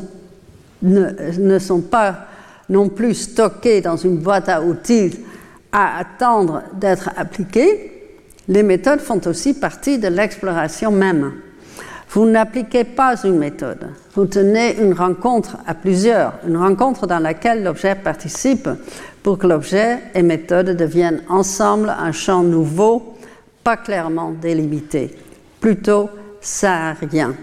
[0.81, 2.27] ne, sont pas
[2.69, 5.19] non plus stockées dans une boîte à outils
[5.71, 7.91] à attendre d'être appliquées.
[8.47, 11.33] Les méthodes font aussi partie de l'exploration même.
[12.09, 17.61] Vous n'appliquez pas une méthode, vous tenez une rencontre à plusieurs, une rencontre dans laquelle
[17.63, 18.69] l'objet participe
[19.21, 23.15] pour que l'objet et méthode deviennent ensemble un champ nouveau,
[23.63, 25.13] pas clairement délimité,
[25.59, 26.09] plutôt
[27.11, 27.33] rien.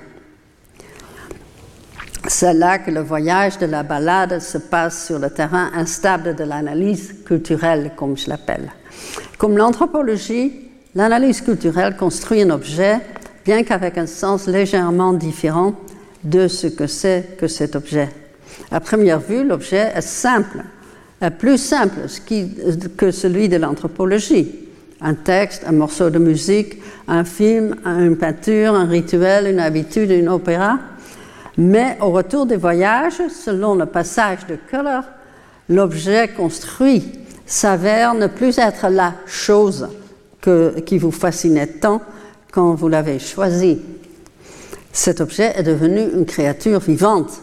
[2.29, 6.45] C'est là que le voyage de la balade se passe sur le terrain instable de
[6.45, 8.71] l'analyse culturelle, comme je l'appelle.
[9.39, 10.53] Comme l'anthropologie,
[10.95, 12.99] l'analyse culturelle construit un objet,
[13.45, 15.75] bien qu'avec un sens légèrement différent
[16.23, 18.09] de ce que c'est que cet objet.
[18.71, 20.63] À première vue, l'objet est simple,
[21.21, 22.07] est plus simple
[22.97, 24.69] que celui de l'anthropologie.
[25.01, 30.29] Un texte, un morceau de musique, un film, une peinture, un rituel, une habitude, une
[30.29, 30.79] opéra.
[31.59, 35.01] Mais au retour des voyages, selon le passage de Keller,
[35.69, 37.05] l'objet construit
[37.47, 39.89] s'avère ne plus être la chose
[40.87, 42.01] qui vous fascinait tant
[42.51, 43.79] quand vous l'avez choisi.
[44.93, 47.41] Cet objet est devenu une créature vivante,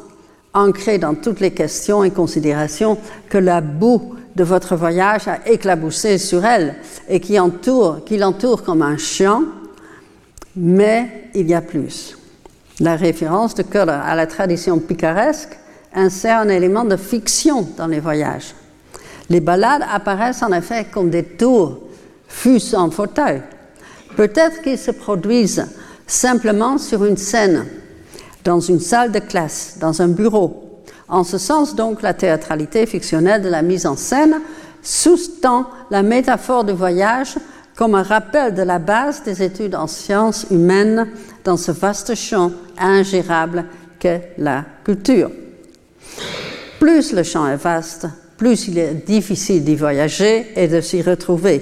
[0.53, 2.97] ancrée dans toutes les questions et considérations
[3.29, 6.75] que la boue de votre voyage a éclaboussé sur elle
[7.07, 9.43] et qui l'entoure comme un champ,
[10.55, 12.18] mais il y a plus.
[12.79, 15.57] La référence de Köhler à la tradition picaresque
[15.93, 18.55] insère un élément de fiction dans les voyages.
[19.29, 21.79] Les balades apparaissent en effet comme des tours,
[22.27, 23.41] fût en fauteuil.
[24.15, 25.65] Peut-être qu'ils se produisent
[26.07, 27.65] simplement sur une scène,
[28.43, 30.81] dans une salle de classe, dans un bureau.
[31.07, 34.39] En ce sens, donc, la théâtralité fictionnelle de la mise en scène
[34.81, 37.35] sous-tend la métaphore du voyage
[37.75, 41.07] comme un rappel de la base des études en sciences humaines
[41.49, 43.65] dans ce vaste champ ingérable
[43.97, 45.31] qu'est la culture.
[46.79, 48.05] Plus le champ est vaste,
[48.37, 51.61] plus il est difficile d'y voyager et de s'y retrouver.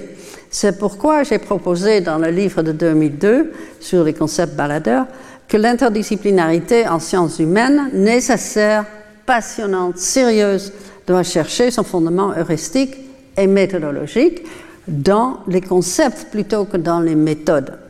[0.50, 5.06] C'est pourquoi j'ai proposé dans le livre de 2002 sur les concepts baladeurs
[5.48, 8.84] que l'interdisciplinarité en sciences humaines, nécessaire,
[9.24, 10.70] passionnante, sérieuse,
[11.06, 12.94] doit chercher son fondement heuristique
[13.38, 14.42] et méthodologique
[14.86, 17.87] dans les concepts plutôt que dans les méthodes.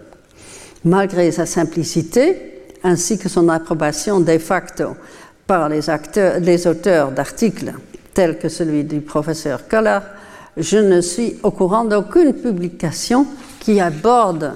[0.88, 4.96] Malgré sa simplicité, ainsi que son approbation de facto
[5.46, 7.74] par les, auteurs d'articles
[8.14, 9.98] tels que celui du professeur Keller,
[10.56, 13.26] je ne suis au courant d'aucune publication
[13.60, 14.54] qui aborde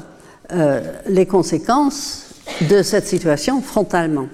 [0.53, 2.29] euh, les conséquences
[2.63, 4.29] de cette situation frontalement.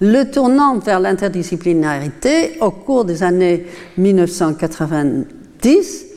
[0.00, 3.66] Le tournant vers l'interdisciplinarité au cours des années
[3.98, 6.11] 1990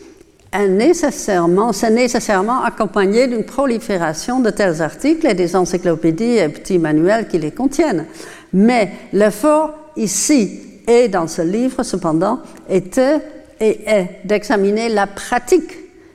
[1.74, 7.38] c'est nécessairement accompagné d'une prolifération de tels articles et des encyclopédies et petits manuels qui
[7.38, 8.06] les contiennent.
[8.53, 12.39] Mais l'effort ici et dans ce livre, cependant,
[12.70, 13.20] était
[13.60, 15.72] et est d'examiner la pratique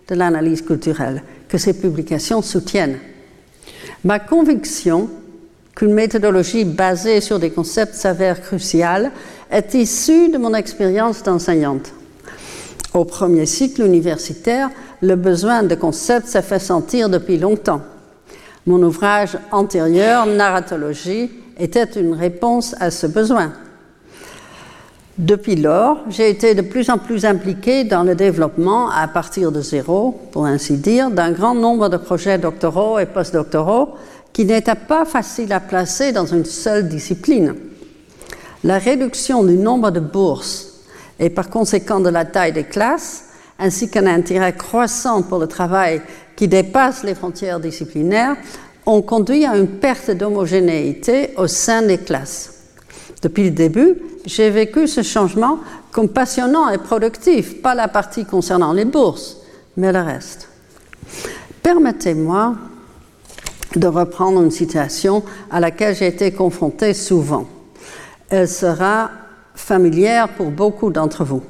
[0.08, 2.98] de l'analyse culturelle que ces publications soutiennent.
[4.04, 5.08] Ma conviction
[5.74, 9.10] qu'une méthodologie basée sur des concepts s'avère cruciale
[9.50, 11.92] est issue de mon expérience d'enseignante.
[12.92, 14.70] Au premier cycle universitaire,
[15.00, 17.82] le besoin de concepts s'est fait sentir depuis longtemps.
[18.66, 23.52] Mon ouvrage antérieur, Narratologie, était une réponse à ce besoin.
[25.18, 29.60] Depuis lors, j'ai été de plus en plus impliqué dans le développement, à partir de
[29.60, 33.90] zéro, pour ainsi dire, d'un grand nombre de projets doctoraux et postdoctoraux
[34.32, 37.54] qui n'étaient pas faciles à placer dans une seule discipline.
[38.64, 40.69] La réduction du nombre de bourses
[41.20, 43.26] et par conséquent de la taille des classes,
[43.58, 46.00] ainsi qu'un intérêt croissant pour le travail
[46.34, 48.36] qui dépasse les frontières disciplinaires,
[48.86, 52.54] ont conduit à une perte d'homogénéité au sein des classes.
[53.22, 55.58] Depuis le début, j'ai vécu ce changement
[55.92, 59.36] comme passionnant et productif, pas la partie concernant les bourses,
[59.76, 60.48] mais le reste.
[61.62, 62.54] Permettez-moi
[63.76, 67.46] de reprendre une situation à laquelle j'ai été confrontée souvent.
[68.30, 69.10] Elle sera
[69.54, 71.42] familière pour beaucoup d'entre vous.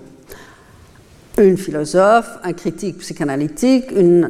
[1.38, 3.86] Une philosophe, un critique psychanalytique,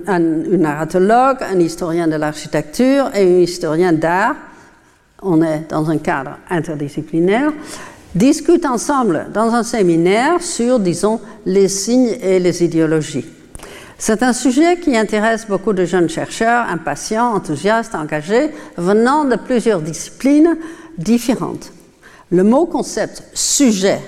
[0.07, 4.37] un, narratologue, un historien de l'architecture et un historien d'art,
[5.23, 7.53] on est dans un cadre interdisciplinaire,
[8.15, 13.27] discutent ensemble dans un séminaire sur, disons, les signes et les idéologies.
[13.99, 19.83] C'est un sujet qui intéresse beaucoup de jeunes chercheurs, impatients, enthousiastes, engagés, venant de plusieurs
[19.83, 20.57] disciplines
[20.97, 21.73] différentes.
[22.33, 24.01] Le mot concept sujet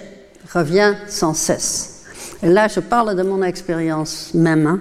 [0.55, 2.05] revient sans cesse.
[2.43, 4.67] Et là, je parle de mon expérience même.
[4.67, 4.81] Hein.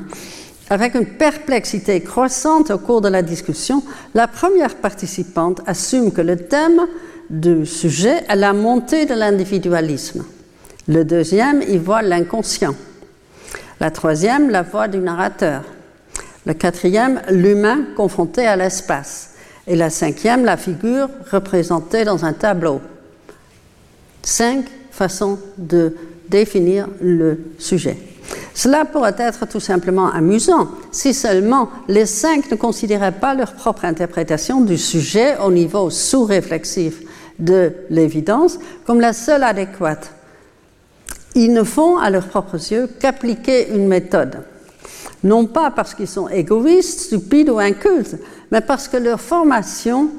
[0.70, 3.84] Avec une perplexité croissante au cours de la discussion,
[4.14, 6.82] la première participante assume que le thème
[7.30, 10.24] du sujet est la montée de l'individualisme.
[10.88, 12.76] Le deuxième y voit l'inconscient.
[13.80, 15.64] La troisième, la voix du narrateur.
[16.46, 19.32] Le quatrième, l'humain confronté à l'espace.
[19.66, 22.82] Et la cinquième, la figure représentée dans un tableau.
[24.24, 25.95] Cinq façons de
[26.30, 27.97] définir le sujet.
[28.53, 33.86] Cela pourrait être tout simplement amusant si seulement les cinq ne considéraient pas leur propre
[33.86, 37.01] interprétation du sujet au niveau sous-réflexif
[37.39, 40.13] de l'évidence comme la seule adéquate.
[41.36, 44.43] Ils ne font à leurs propres yeux qu'appliquer une méthode,
[45.24, 48.17] non pas parce qu'ils sont égoïstes, stupides ou incultes,
[48.51, 50.09] mais parce que leur formation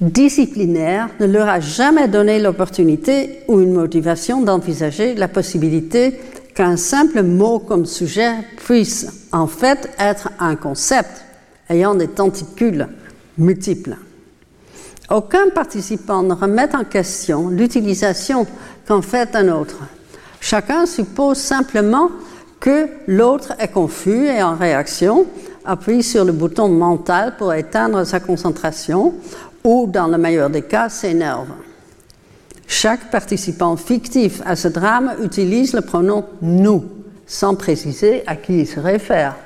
[0.00, 6.20] disciplinaire ne leur a jamais donné l'opportunité ou une motivation d'envisager la possibilité
[6.54, 8.32] qu'un simple mot comme sujet
[8.64, 11.24] puisse en fait être un concept
[11.68, 12.88] ayant des tentacules
[13.36, 13.96] multiples.
[15.10, 18.46] Aucun participant ne remet en question l'utilisation
[18.86, 19.78] qu'en fait un autre.
[20.40, 22.10] Chacun suppose simplement
[22.60, 25.26] que l'autre est confus et en réaction
[25.64, 29.14] appuie sur le bouton mental pour éteindre sa concentration
[29.64, 31.48] ou, dans le meilleur des cas, s'énerve.
[32.66, 36.84] Chaque participant fictif à ce drame utilise le pronom nous,
[37.26, 39.36] sans préciser à qui il se réfère.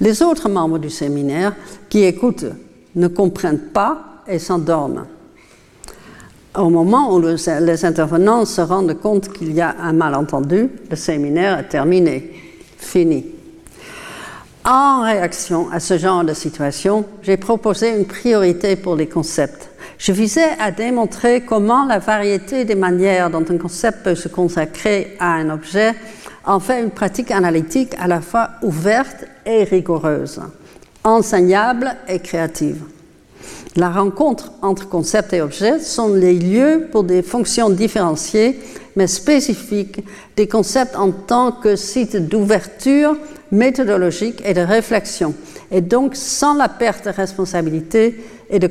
[0.00, 1.54] Les autres membres du séminaire
[1.88, 2.46] qui écoutent
[2.94, 5.06] ne comprennent pas et s'endorment.
[6.56, 11.58] Au moment où les intervenants se rendent compte qu'il y a un malentendu, le séminaire
[11.58, 12.32] est terminé,
[12.78, 13.35] fini.
[14.66, 20.12] En réaction à ce genre de situation, j'ai proposé une priorité pour les concepts je
[20.12, 25.32] visais à démontrer comment la variété des manières dont un concept peut se consacrer à
[25.34, 25.94] un objet
[26.44, 30.40] en fait une pratique analytique à la fois ouverte et rigoureuse,
[31.02, 32.82] enseignable et créative.
[33.76, 38.58] La rencontre entre concept et objet sont les lieux pour des fonctions différenciées
[38.96, 40.02] mais spécifiques
[40.36, 43.14] des concepts en tant que site d'ouverture
[43.52, 45.34] méthodologique et de réflexion,
[45.70, 48.70] et donc sans la perte de responsabilité et de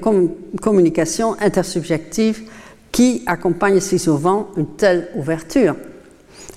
[0.59, 2.49] communication intersubjective
[2.91, 5.75] qui accompagne si souvent une telle ouverture.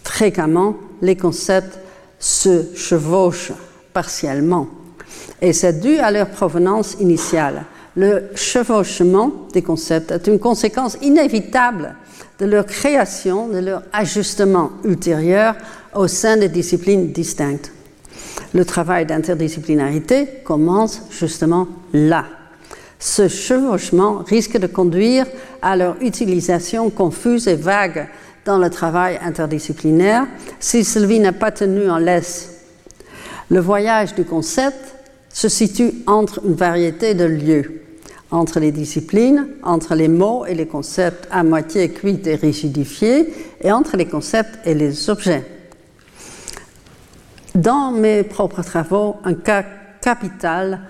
[0.03, 1.79] Fréquemment, les concepts
[2.19, 3.53] se chevauchent
[3.93, 4.69] partiellement
[5.43, 7.65] et c'est dû à leur provenance initiale.
[7.99, 11.97] Le chevauchement des concepts est une conséquence inévitable
[12.39, 15.57] de leur création, de leur ajustement ultérieur
[15.97, 17.73] au sein des disciplines distinctes.
[18.55, 22.27] Le travail d'interdisciplinarité commence justement là.
[23.01, 25.27] Ce chevauchement risque de conduire
[25.61, 28.07] à leur utilisation confuse et vague
[28.45, 30.25] dans le travail interdisciplinaire
[30.61, 32.61] si celui n'est pas tenu en laisse.
[33.51, 34.95] Le voyage du concept
[35.31, 37.83] se situe entre une variété de lieux,
[38.31, 43.73] entre les disciplines, entre les mots et les concepts à moitié cuits et rigidifiés, et
[43.73, 45.45] entre les concepts et les objets.
[47.55, 49.65] Dans mes propres travaux, un cas
[50.01, 50.81] capital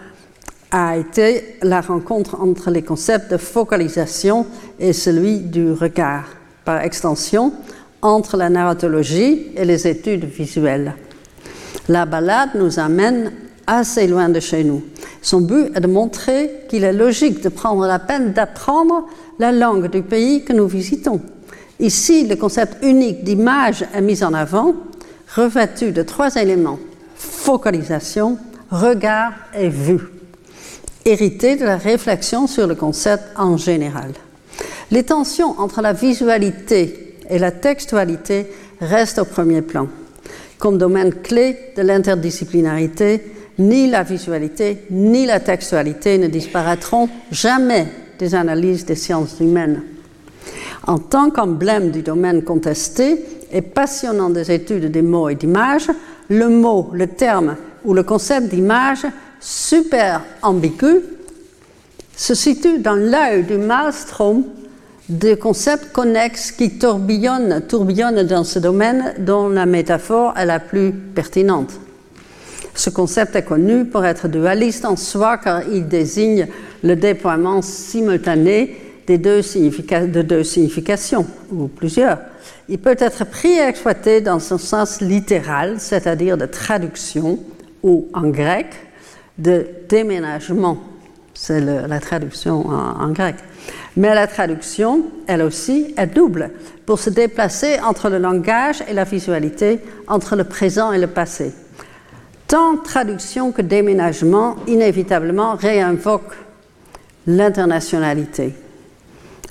[0.71, 4.47] a été la rencontre entre les concepts de focalisation
[4.79, 6.25] et celui du regard,
[6.65, 7.53] par extension,
[8.03, 10.95] entre la narratologie et les études visuelles.
[11.89, 13.33] La balade nous amène
[13.67, 14.83] assez loin de chez nous.
[15.23, 19.07] Son but est de montrer qu'il est logique de prendre la peine d'apprendre
[19.39, 21.21] la langue du pays que nous visitons.
[21.81, 24.75] Ici, le concept unique d'image est mis en avant,
[25.35, 26.79] revêtu de trois éléments
[27.17, 28.39] focalisation,
[28.71, 30.01] regard et vue
[31.09, 34.13] hérité de la réflexion sur le concept en général.
[34.91, 38.47] Les tensions entre la visualité et la textualité
[38.81, 39.89] restent au premier plan.
[40.59, 43.23] Comme domaine clé de l'interdisciplinarité,
[43.59, 47.87] ni la visualité ni la textualité ne disparaîtront jamais
[48.19, 49.83] des analyses des sciences humaines.
[50.87, 55.91] En tant qu'emblème du domaine contesté et passionnant des études des mots et d'images,
[56.29, 59.07] le mot, le terme ou le concept d'image
[59.41, 61.01] super ambigu
[62.17, 64.45] se situe dans l'œil du maelstrom
[65.09, 70.93] des concepts connexes qui tourbillonnent, tourbillonnent dans ce domaine dont la métaphore est la plus
[70.93, 71.73] pertinente.
[72.75, 76.47] Ce concept est connu pour être dualiste en soi car il désigne
[76.83, 78.77] le déploiement simultané
[79.09, 82.19] des deux de deux significations, ou plusieurs.
[82.69, 87.39] Il peut être pris et exploité dans son sens littéral, c'est-à-dire de traduction,
[87.83, 88.67] ou en grec,
[89.39, 90.79] de déménagement.
[91.33, 93.37] C'est la traduction en, grec.
[93.97, 96.51] Mais la traduction, elle aussi, est double
[96.85, 101.53] pour se déplacer entre le langage et la visualité, entre le présent et le passé.
[102.49, 106.35] Tant traduction que déménagement inévitablement réinvoquent
[107.27, 108.55] l'internationalité.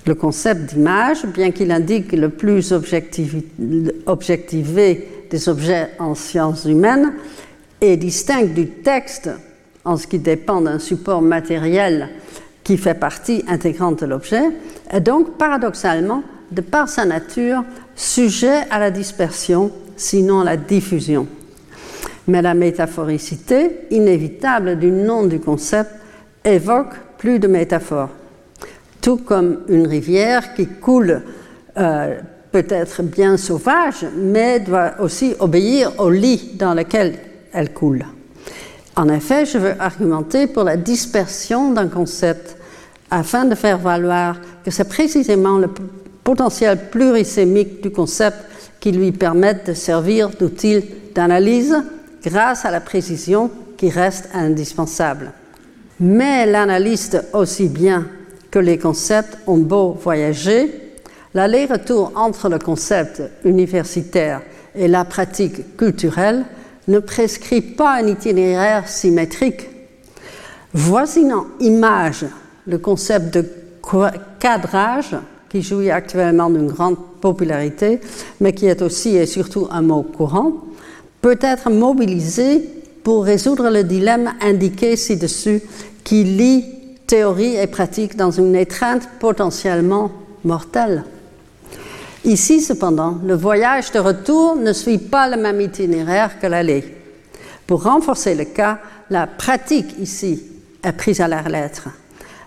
[0.07, 2.71] Le concept d'image, bien qu'il indique le plus
[4.07, 7.13] objectivé des objets en sciences humaines,
[7.81, 9.29] est distinct du texte
[9.85, 12.09] en ce qui dépend d'un support matériel
[12.63, 14.43] qui fait partie intégrante de l'objet,
[14.89, 17.63] est donc paradoxalement, de par sa nature,
[17.95, 21.27] sujet à la dispersion, sinon à la diffusion.
[22.27, 25.91] Mais la métaphoricité inévitable du nom du concept
[26.43, 28.09] évoque plus de métaphores.
[29.01, 31.21] Tout comme une rivière qui coule
[31.77, 32.19] euh,
[32.51, 37.15] peut être bien sauvage, mais doit aussi obéir au lit dans lequel
[37.53, 38.05] elle coule.
[38.95, 42.57] En effet, je veux argumenter pour la dispersion d'un concept
[43.11, 45.69] afin de faire valoir que c'est précisément le
[46.23, 48.37] potentiel plurisémique du concept
[48.79, 51.77] qui lui permet de servir d'outil d'analyse
[52.23, 55.31] grâce à la précision qui reste indispensable.
[55.99, 58.07] Mais l'analyste aussi bien
[58.51, 60.93] que les concepts ont beau voyager,
[61.33, 64.41] l'aller-retour entre le concept universitaire
[64.75, 66.45] et la pratique culturelle
[66.87, 69.69] ne prescrit pas un itinéraire symétrique.
[70.73, 72.25] Voisinant image
[72.65, 73.45] le concept de
[74.39, 75.15] cadrage,
[75.49, 78.01] qui jouit actuellement d'une grande popularité,
[78.41, 80.66] mais qui est aussi et surtout un mot courant,
[81.27, 82.63] peut être mobilisé
[83.03, 85.61] pour résoudre le dilemme indiqué ci-dessus
[86.05, 86.63] qui lie
[87.05, 90.09] théorie et pratique dans une étreinte potentiellement
[90.45, 91.03] mortelle.
[92.23, 96.95] Ici, cependant, le voyage de retour ne suit pas le même itinéraire que l'aller.
[97.65, 100.41] Pour renforcer le cas, la pratique ici
[100.81, 101.89] est prise à la lettre.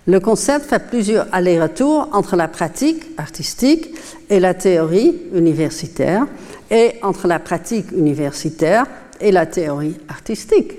[0.06, 3.94] Le concept fait plusieurs allers-retours entre la pratique artistique
[4.28, 6.26] et la théorie universitaire,
[6.70, 8.86] et entre la pratique universitaire
[9.20, 10.72] et la théorie artistique.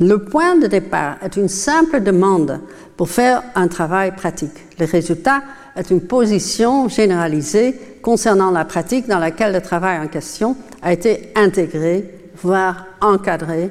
[0.00, 2.60] Le point de départ est une simple demande
[2.96, 4.52] pour faire un travail pratique.
[4.78, 5.42] Le résultat
[5.76, 11.32] est une position généralisée concernant la pratique dans laquelle le travail en question a été
[11.34, 13.70] intégré, voire encadré.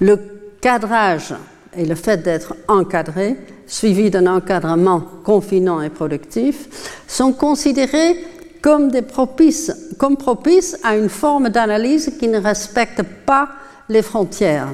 [0.00, 0.18] Le
[0.60, 1.34] cadrage
[1.76, 8.16] et le fait d'être encadré, suivi d'un encadrement confinant et productif, sont considérés
[8.60, 13.48] comme, des propices, comme propices à une forme d'analyse qui ne respecte pas
[13.88, 14.68] les frontières,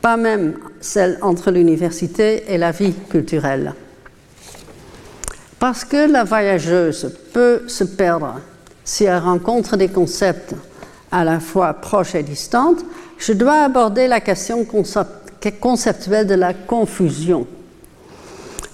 [0.00, 3.74] pas même celles entre l'université et la vie culturelle.
[5.58, 8.40] Parce que la voyageuse peut se perdre
[8.84, 10.54] si elle rencontre des concepts
[11.10, 12.76] à la fois proches et distants,
[13.18, 14.64] je dois aborder la question
[15.60, 17.46] conceptuelle de la confusion.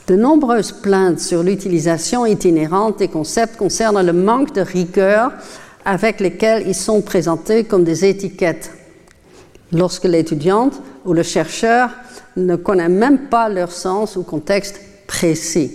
[0.07, 5.33] De nombreuses plaintes sur l'utilisation itinérante des concepts concernent le manque de rigueur
[5.85, 8.71] avec lesquels ils sont présentés comme des étiquettes,
[9.73, 11.91] lorsque l'étudiante ou le chercheur
[12.37, 15.73] ne connaît même pas leur sens ou contexte précis.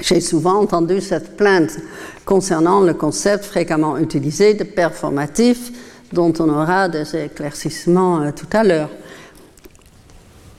[0.00, 1.78] J'ai souvent entendu cette plainte
[2.24, 5.72] concernant le concept fréquemment utilisé de performatif,
[6.12, 8.90] dont on aura des éclaircissements euh, tout à l'heure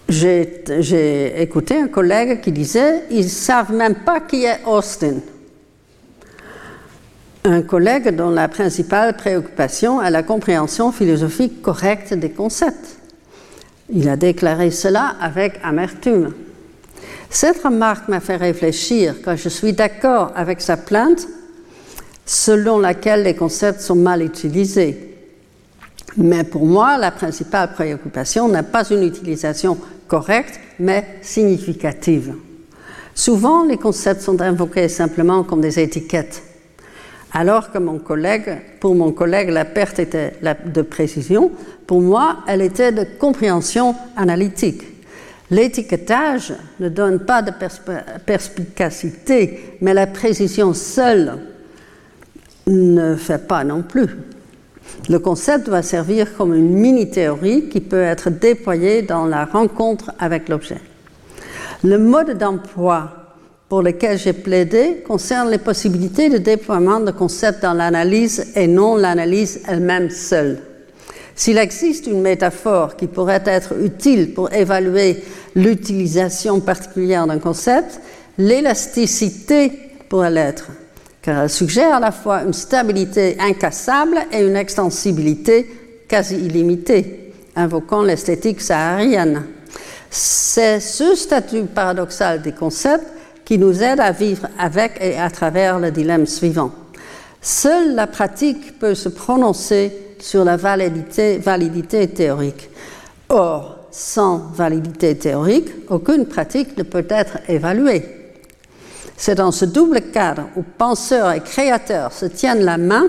[0.09, 5.15] j'ai écouté un collègue qui disait ils ne savent même pas qui est Austin.
[7.43, 12.97] Un collègue dont la principale préoccupation est la compréhension philosophique correcte des concepts.
[13.89, 16.33] Il a déclaré cela avec amertume.
[17.29, 21.27] Cette remarque m'a fait réfléchir quand je suis d'accord avec sa plainte
[22.25, 25.15] selon laquelle les concepts sont mal utilisés.
[26.17, 29.77] Mais pour moi, la principale préoccupation n'est pas une utilisation
[30.07, 32.35] correcte, mais significative.
[33.13, 36.43] Souvent, les concepts sont invoqués simplement comme des étiquettes,
[37.33, 37.77] alors que
[38.79, 40.33] pour mon collègue, la perte était
[40.65, 41.51] de précision,
[41.85, 44.83] pour moi, elle était de compréhension analytique.
[45.49, 47.51] L'étiquetage ne donne pas de
[48.25, 51.39] perspicacité, mais la précision seule
[52.67, 54.09] ne fait pas non plus.
[55.09, 60.49] Le concept va servir comme une mini-théorie qui peut être déployée dans la rencontre avec
[60.49, 60.81] l'objet.
[61.83, 63.11] Le mode d'emploi
[63.69, 68.95] pour lequel j'ai plaidé concerne les possibilités de déploiement de concepts dans l'analyse et non
[68.95, 70.59] l'analyse elle-même seule.
[71.35, 75.23] S'il existe une métaphore qui pourrait être utile pour évaluer
[75.55, 78.01] l'utilisation particulière d'un concept,
[78.37, 79.71] l'élasticité
[80.09, 80.69] pourrait l'être
[81.27, 85.69] elle suggère à la fois une stabilité incassable et une extensibilité
[86.07, 89.43] quasi illimitée, invoquant l'esthétique saharienne.
[90.09, 93.07] C'est ce statut paradoxal des concepts
[93.43, 96.71] qui nous aide à vivre avec et à travers le dilemme suivant.
[97.41, 102.69] Seule la pratique peut se prononcer sur la validité théorique.
[103.29, 108.26] Or, sans validité théorique, aucune pratique ne peut être évaluée.
[109.17, 113.07] C'est dans ce double cadre où penseurs et créateurs se tiennent la main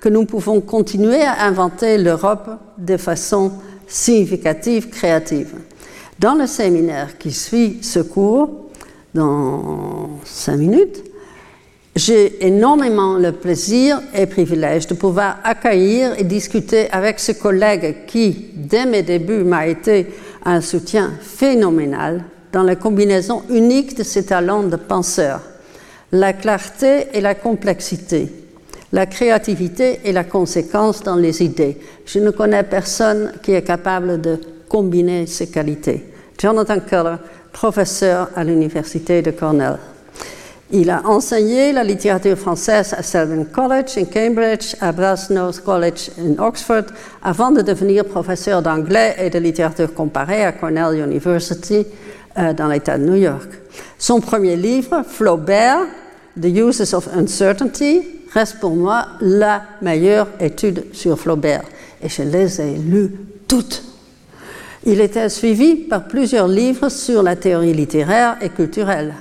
[0.00, 2.48] que nous pouvons continuer à inventer l'Europe
[2.78, 3.52] de façon
[3.88, 5.54] significative, créative.
[6.20, 8.70] Dans le séminaire qui suit ce cours,
[9.14, 11.02] dans cinq minutes,
[11.96, 18.50] j'ai énormément le plaisir et privilège de pouvoir accueillir et discuter avec ce collègue qui,
[18.54, 20.06] dès mes débuts, m'a été
[20.44, 22.22] un soutien phénoménal
[22.52, 25.40] dans la combinaison unique de ses talents de penseur,
[26.12, 28.32] la clarté et la complexité,
[28.92, 31.78] la créativité et la conséquence dans les idées.
[32.06, 36.04] Je ne connais personne qui est capable de combiner ces qualités.
[36.40, 37.16] Jonathan Keller,
[37.52, 39.78] professeur à l'Université de Cornell.
[40.70, 46.42] Il a enseigné la littérature française à Selwyn College in Cambridge, à Brasenose College in
[46.42, 46.84] Oxford,
[47.22, 51.86] avant de devenir professeur d'anglais et de littérature comparée à Cornell University
[52.36, 53.48] euh, dans l'État de New York.
[53.98, 55.86] Son premier livre, Flaubert,
[56.40, 58.02] The Uses of Uncertainty,
[58.32, 61.64] reste pour moi la meilleure étude sur Flaubert.
[62.02, 63.12] Et je les ai lues
[63.46, 63.82] toutes.
[64.84, 69.14] Il était suivi par plusieurs livres sur la théorie littéraire et culturelle.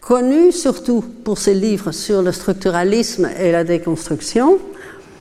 [0.00, 4.58] Connu surtout pour ses livres sur le structuralisme et la déconstruction,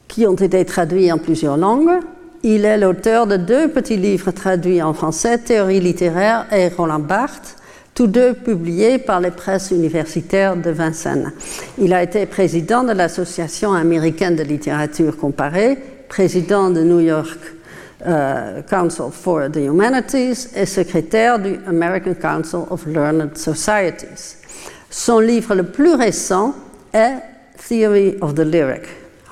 [0.07, 1.99] qui ont été traduits en plusieurs langues,
[2.43, 7.55] il est l'auteur de deux petits livres traduits en français, Théorie littéraire et Roland Barthes,
[7.93, 11.33] tous deux publiés par les presses universitaires de Vincennes.
[11.77, 15.77] Il a été président de l'Association américaine de littérature comparée,
[16.07, 17.39] président de New York
[18.05, 24.37] uh, Council for the Humanities et secrétaire du American Council of Learned Societies.
[24.89, 26.55] Son livre le plus récent
[26.93, 27.17] est
[27.67, 28.83] Theory of the Lyric,